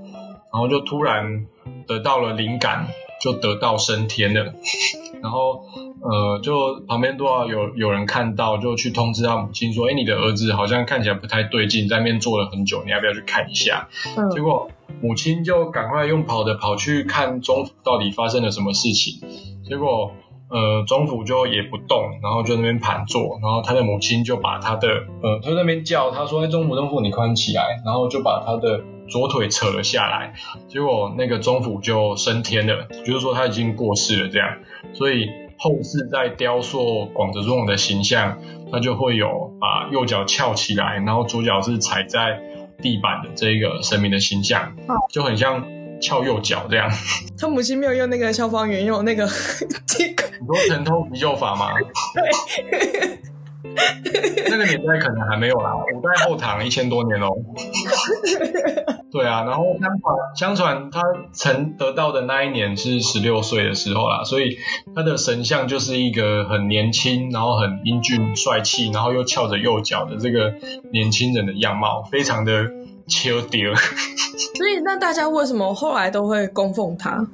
[0.54, 1.48] 然后就突然
[1.88, 2.88] 得到了灵感。
[3.22, 4.54] 就得道升天了，
[5.22, 5.66] 然后
[6.02, 14.30] 呃，就旁边都要有有人看到，就去通知他母亲说：“哎，你的儿子好像看起来不太对劲，在那边坐了很久，你要不要去看一下？”嗯。
[14.32, 14.70] 结果
[15.02, 19.22] 母亲就赶快用跑的跑去看中府到底发生了什么事情。
[19.68, 20.12] 结果
[20.50, 24.88] 呃，中府就也不动，然后就在那边盘坐，然后他的母亲就把他的
[25.22, 28.82] 呃，他在那边叫他说：“哎，中府中府，你快起来！”然后就把他的。
[29.10, 30.34] 左腿扯了下来，
[30.68, 34.58] 结果那个中府就升天了，就是说他已经过世了这样，
[34.94, 38.40] 所以后世在雕塑广泽尊王的形象，
[38.72, 42.42] 他就会有把右脚翘起来，然后左脚是踩在
[42.82, 44.76] 地板的这一个神明的形象，
[45.12, 45.68] 就很像
[46.02, 46.90] 翘右脚这样。
[47.38, 49.28] 他母亲没有用那个消防员用那个
[49.86, 51.72] 这个，你说疼痛急救法吗？
[52.16, 53.20] 对。
[53.64, 57.30] 那个年代可能还没有啦， 五代后唐一千多年哦。
[59.12, 61.02] 对啊，然后相传相传他
[61.34, 64.60] 曾得到的那一年是十六岁的时候啦，所以
[64.96, 70.54] 他的神像就是一个很年轻，然后很英俊帅气，然后又翘着右脚的这个
[70.94, 72.70] 年轻人的样貌，非常的
[73.08, 73.74] 秋丢。
[74.56, 77.28] 所以那大家为什么后来都会供奉他？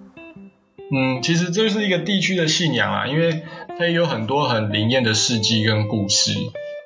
[0.93, 3.43] 嗯，其实这是一个地区的信仰啊，因为
[3.77, 6.31] 它也有很多很灵验的事迹跟故事。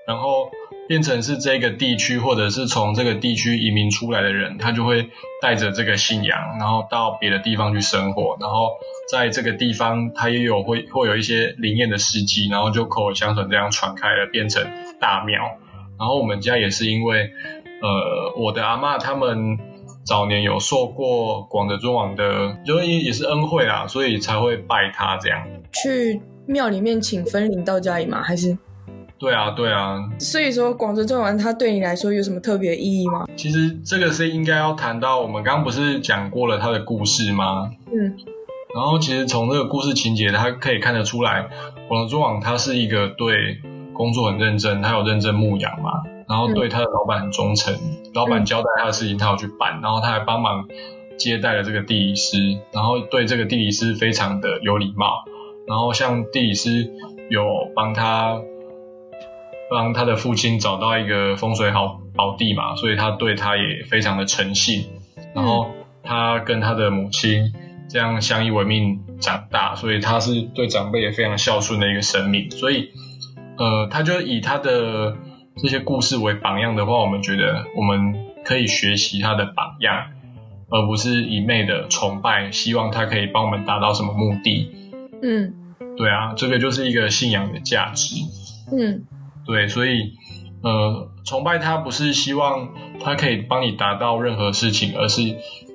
[0.07, 0.49] 然后，
[0.87, 5.09] 变成是这个地区或者是从这个地区移民出来的人，他就会
[5.39, 8.71] 带着这个信仰，然后到别的地方去生活，然后
[9.11, 14.65] 在这个地方他也有会会有一些灵验的事迹，然后就口口相传这样传开了，变成
[14.99, 15.43] 大庙。
[15.99, 17.29] 然后我们家也是因为，
[17.83, 19.59] 呃，我的阿妈他们
[20.03, 25.45] 早年有受过广德尊王的，就也是恩惠啦，所以才会拜他这样。
[25.71, 26.19] 去
[26.49, 28.23] 庙里面请分灵到家里吗？
[28.23, 28.57] 还是？
[29.19, 29.99] 对啊，对啊。
[30.17, 33.27] 所以说广德尊王他对你来说有什么特别意义吗？
[33.35, 37.69] 其实这个是应该要谈到，我们刚刚不是讲过了他的故事吗？
[37.93, 38.17] 嗯。
[38.73, 41.49] 然后其实从这个故事情节，他可以看得出来，
[41.87, 43.59] 广德尊王他是一个对
[43.93, 50.67] 工作很认真，他有认真牧羊嘛，然后对他的老板很忠诚，嗯、老板交代他的事情他要去办，然后他还帮忙
[51.17, 52.37] 接待了这个地理师，
[52.71, 55.25] 然后对这个地理师非常的有礼貌，
[55.69, 56.91] 然后像地理师
[57.29, 57.45] 有
[57.75, 58.41] 帮他。
[59.71, 64.85] 帮他的父亲找到一个风水好宝地嘛，所以他对他也非常的诚信。
[65.35, 65.69] 然后
[66.01, 67.53] 他跟他的母亲
[67.87, 72.49] 这样相依为命长大，所以他是对长辈也非常孝顺的一个生命。
[72.49, 72.89] 所以，
[73.59, 75.15] 呃，他就以他的
[75.57, 80.07] 这些故事为榜样的话，我们觉得我们可以学习他的榜样，
[80.71, 84.71] 而不是一昧的崇拜，希望他可以帮我们达到什么目的。
[85.21, 85.53] 嗯，
[85.99, 88.15] 对啊，这个就是一个信仰的价值。
[88.71, 89.05] 嗯。
[89.45, 90.13] 对，所以，
[90.63, 92.69] 呃，崇拜他不是希望
[93.03, 95.23] 他可以帮你达到任何事情，而是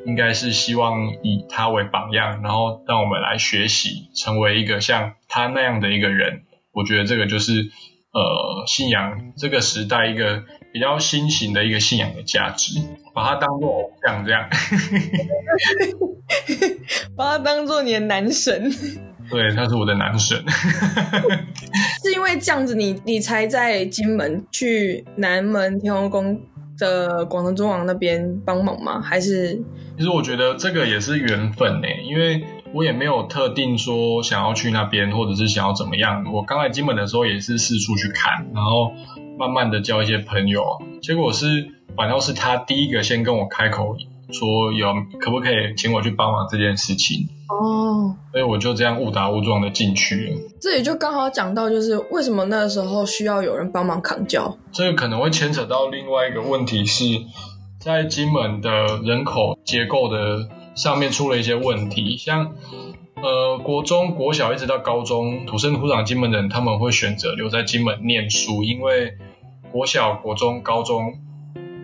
[0.06, 6.44] 应该是希望以他为榜样，然后让我们来学习，成为一个像他那样的一个人。
[6.72, 7.70] 我觉得这个就是，
[8.12, 12.80] 呃，信仰这个时代一个比较新型的一个信仰的价值，
[13.12, 14.48] 把它当做偶像这样，
[17.14, 18.72] 把它当做你的男神。
[19.30, 20.42] 对，他是我的男神。
[22.02, 26.40] 是因为这样子你，你你才在金门去南门天后宫
[26.78, 29.00] 的广东中王那边帮忙吗？
[29.00, 29.62] 还是？
[29.96, 36.24] 其实我觉得这个也是缘分呢，因为我也没有特定说想要去那边，或者是想要怎么样。
[36.32, 38.92] 我刚来金门的时候也是四处去看，然后
[39.38, 40.62] 慢慢的交一些朋友，
[41.00, 43.96] 结果是反倒是他第一个先跟我开口。
[44.32, 44.86] 说有
[45.20, 50.40] 可不可以请我去帮忙这件事情哦，所以我就这样误打误撞的进去了。
[50.60, 54.56] 这也就刚好讲到，就是为什么那个时候需要有人帮忙扛轿。
[54.72, 57.04] 这个可能会牵扯到另外一个问题是，
[57.78, 62.52] 在金门的人口结构的上面出了一些问题，像
[63.16, 69.18] 呃国中、国小一直到高中，土生土长金门人他们会选择留在金门念书，因为
[69.70, 71.20] 国小、国中、高中。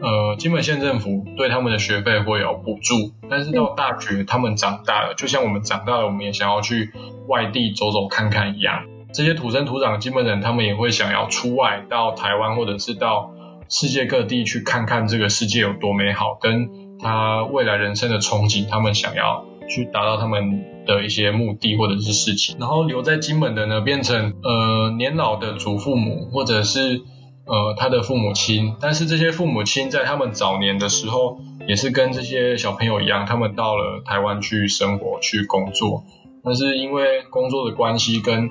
[0.03, 6.90] 呃，金门县政府对他们的学费会有补助，但是到大学他们长大了，就像我们长大了，我们也想要去
[7.28, 8.86] 外地走走看看一样。
[9.12, 13.32] 这些土生土长的金门人，他们也会想要出外到台湾，或者是到
[13.68, 22.57] 世界各地去看看这个世界有多美好，跟他未来人生的憧憬，他们想要去达到他们的一些目的或者是事情。
[22.59, 27.03] 然后留在金门的呢，变成呃年老的祖父母，或者是。
[27.47, 36.05] 呃，他的父母亲，但是这些父母亲在他们早年的时候，也是跟这些小朋友一样，他们到了台湾去生活、去工作，
[36.45, 38.51] 但是因为工作的关系跟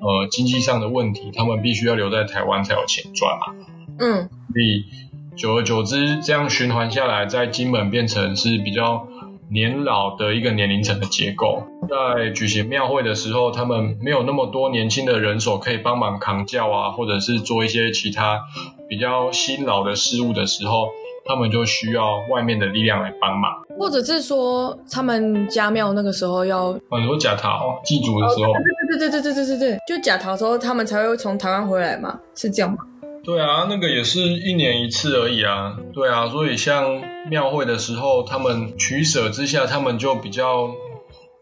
[0.00, 3.54] 呃经济上的问题，他们必须要留在台湾才有钱赚嘛。
[3.98, 4.86] 嗯，所以
[5.36, 9.06] 久而久之，这样循环下来，在金门变成是比较。
[9.52, 18.40] 年老的一个年龄层的结构，在举行庙会的时候，他们没有那么多年轻的人手可以帮忙扛轿啊，或者是做一些其他
[18.88, 20.88] 比较辛劳的事物的时候，
[21.24, 28.52] 他们就需要外面的力量来帮忙，或者是说他们家庙那个时候要很多假桃祭祖的时候，
[28.88, 32.78] 对对对对对对对对对，就假桃的时候，他们才会从台湾回来嘛，是这样吗？
[33.22, 35.78] 对啊，那个也是一年一次而已啊。
[35.92, 40.74] 对啊，所以像庙会的时候，他们取舍之下，他们就比较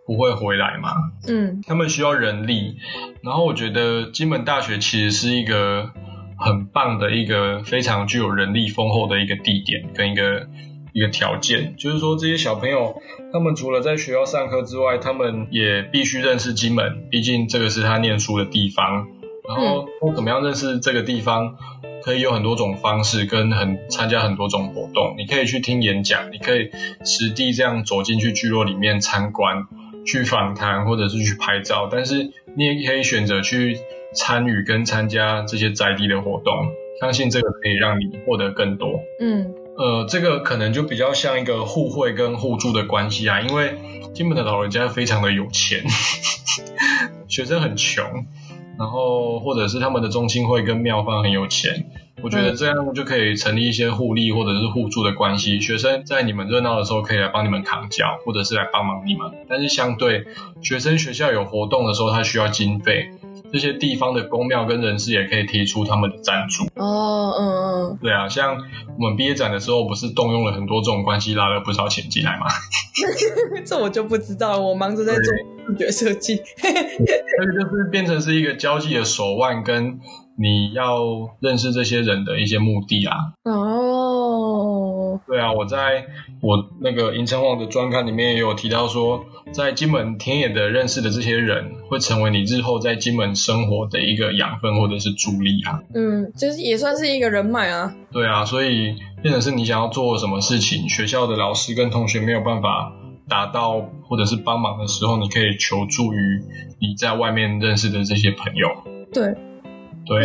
[0.05, 0.91] 不会回来嘛。
[1.29, 2.77] 嗯，他们需要人力。
[3.23, 5.91] 然后我觉得金门大学其实是一个
[6.39, 10.49] 很棒的一个非常具有人力丰厚的一个地点跟一个
[10.93, 13.01] 一个条件，就是说这些小朋友，
[13.33, 19.07] 他们除了在学校上课之外，他们也必须认识金门，毕竟这个是他念书的地方。
[19.49, 21.57] 然后怎么样认识这个地方，
[22.05, 25.15] 可以有很多种方式，跟很参加很多种活动。
[25.17, 26.71] 你可以去听演讲，你可以
[27.03, 29.65] 实地这样走进去聚落里面参观，
[30.07, 31.89] 去访谈或者是去拍照。
[31.91, 33.79] 但是你也可以选择去
[34.15, 36.55] 参与跟参加这些在地的活动，
[37.01, 39.01] 相信这个可以让你获得更多。
[39.19, 43.79] 嗯，呃，这个可能就比较像一个互惠跟互助的关系啊，因为
[44.13, 45.85] 金门的老人家非常的有钱，
[47.29, 48.27] 学生很穷。
[48.79, 51.91] 然后，或者是他们的中心会跟庙方很有钱，
[52.23, 55.61] 我觉得这样就可以成立一些互利或者是互助的关系。
[55.61, 59.33] 学生在你们热闹的时候可以来帮你们扛脚，或者是来帮忙你们。
[59.49, 60.27] 但是相对
[60.63, 63.11] 学生学校有活动的时候，他需要经费。
[63.51, 67.41] 这些地方的宫庙跟人士也可以提出他们的赞助哦，嗯
[67.93, 68.59] 嗯，对啊，像
[68.99, 72.45] 我们毕业展的时候，不是动用了很多这种关系，拉了不少钱进来吗？
[73.65, 75.23] 这我就不知道了，我忙着在做
[75.69, 80.01] 视觉设计， 所以就是变成是一个交际的手腕，跟
[80.41, 81.01] 你要
[81.41, 83.17] 认识这些人的一些目的啊。
[83.45, 86.07] 哦，对啊，我在
[86.41, 95.81] 我那个银城网的专刊里面也有提到说，在金门田野的认识的这些人，会成为你日后在金门生活的一个养分或者是助力啊。
[95.95, 97.93] 嗯，就是也算是一个人脉啊。
[98.13, 102.93] 对啊，所以变成是你想要做什么事情，学校的老师跟同学没有办法
[103.29, 106.43] 达到或者是帮忙的时候，你可以求助于
[106.81, 108.69] 你在外面认识的这些朋友。
[109.13, 109.35] 对。
[110.07, 110.25] 对，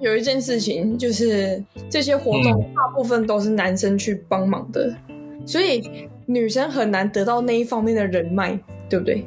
[0.00, 5.88] 有一件事情就是这些活动大部分都是男生去帮忙的，嗯，所以
[6.26, 9.24] 女生很难得到那一方面的人脉，对不对？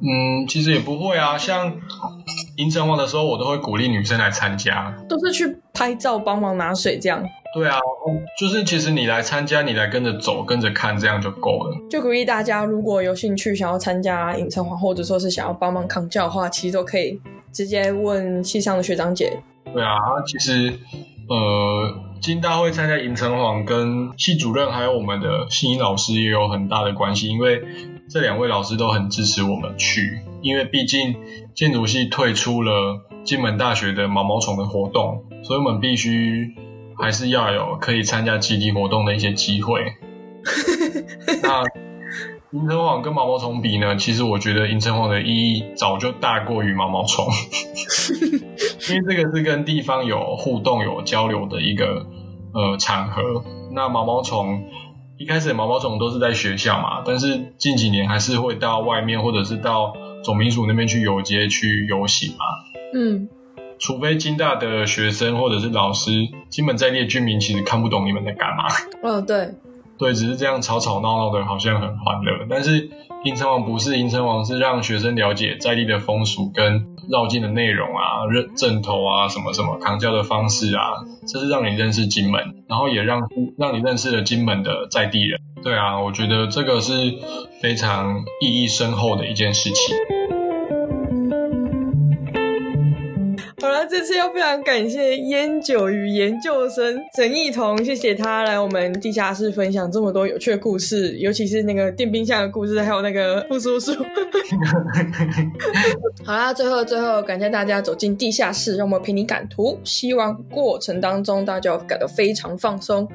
[0.00, 1.74] 嗯，其实也不会啊，像
[2.56, 7.22] 迎城隍的时候，我都会鼓励女生来参加，都是去拍照、帮忙拿水这样。
[7.54, 7.78] 对啊，
[8.38, 11.76] 就是其实你来参加，你来跟着走、跟着看，这样就够了。
[11.88, 17.20] 就鼓励大家，如果有兴趣想要参加影城隍，或者说是想要帮忙扛轿的话，其实都可以。
[17.52, 19.32] 直接问系上的学长姐。
[19.72, 19.96] 对啊，
[20.26, 20.72] 其实
[21.28, 27.62] 呃，金大会参加影城隍，跟系主任还有我们的信英老师也有很大的关系，因为
[28.10, 31.14] 这两位老师都很支持我们去，因为毕竟
[31.54, 36.52] 建筑系退出了金门大学的毛毛虫的活动，所以我们必须
[36.98, 39.94] 还是要有可以参加集体活动的一些机会。
[41.42, 41.64] 那。
[42.52, 47.26] 银城网跟毛毛虫比呢，其实我觉得银城网的意义早就大过于毛毛虫，
[48.88, 52.06] 因为这个是跟地方有互动、有交流的一个
[52.52, 53.44] 呃场合。
[53.72, 54.62] 那毛毛虫
[55.18, 59.92] 一开始毛毛虫都是在学校嘛，但是近几年还是会到外面或者是到
[60.22, 62.44] 总民署那边去游街去游行嘛。
[62.94, 63.28] 嗯，
[63.78, 66.10] 除非金大的学生或者是老师，
[66.50, 68.64] 金门在地的居民其实看不懂你们在干嘛。
[69.02, 69.50] 哦，对。
[69.96, 72.46] 对，只是这样吵吵闹闹的，好像很欢乐。
[72.50, 72.90] 但是
[73.24, 83.20] 银城王不是，银城王是让学生了解在地的风俗跟绕境的内容啊，认阵头啊，什么什么扛轿的方式啊，这是让你认识金门，然后也让
[83.56, 85.40] 让你认识了金门的在地人。
[85.62, 86.92] 对啊，我觉得这个是
[87.62, 89.96] 非常意义深厚的一件事情。
[93.88, 103.92] 这次要非常感谢烟酒与研究生陈义彤，谢谢他来我们地下室分享这么多有趣的故事，尤其是那个电冰箱的故事，还有那个傅叔叔。
[106.24, 113.06] 好啦，最后最后感谢大家走进地下室，让我们陪你赶图，希望过程当中大家要感到非常放松。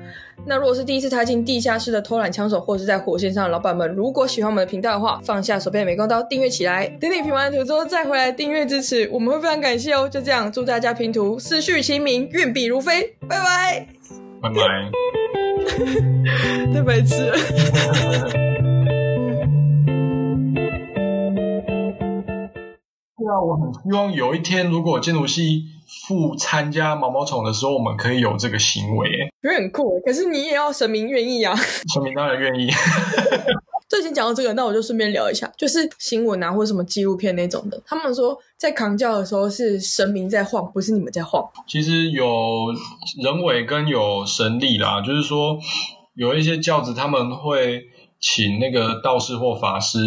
[0.45, 6.87] 那如果是第一次踏进地下室的偷懒枪手，或是在火线上的老板们，如果喜欢我们的频道的话，放下手边的美工刀，订阅起来。
[6.99, 10.07] 等你评完图之后再回来订阅支持，我们会非常感谢哦。
[10.09, 13.87] 就这样，祝大家拼图思绪清明，运笔如飞，拜拜，
[14.41, 14.59] 拜拜，
[16.75, 17.37] 太白痴了。
[23.15, 25.63] 对啊，我很希望有一天，如果建筑系
[26.09, 29.07] 赴参加毛毛虫的时候，我们可以有这个行为，
[29.41, 30.01] 觉得很酷。
[30.05, 32.69] 可是你也要神明愿意啊，神明当然愿意。
[33.89, 41.43] 最近讲到这个，那我就顺便聊一下，就是新闻啊，或者什么纪录片那种的，他们说在扛轿的时候是神明在晃，不是你们在晃。
[41.67, 42.67] 其实有
[43.23, 45.57] 人为跟有神力啦，就是说
[46.13, 47.87] 有一些轿子他们会
[48.19, 49.99] 请那个道士或法师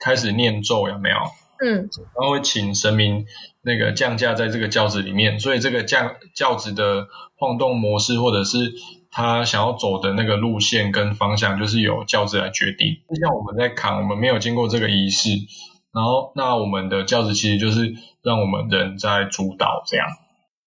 [0.00, 1.16] 开始念咒，有没有？
[1.58, 3.26] 嗯，然后会请神明
[3.60, 7.06] 那个降驾在这个轿子里面，所以这个降轿子的
[7.36, 8.72] 晃动模式或者是
[9.16, 12.98] 他想要走的那个路线跟方向，就是由教子来决定。
[13.08, 15.30] 就像我们在扛，我们没有经过这个仪式，
[15.90, 20.06] 然后那我们的教子其实就是让我们人在主导这样。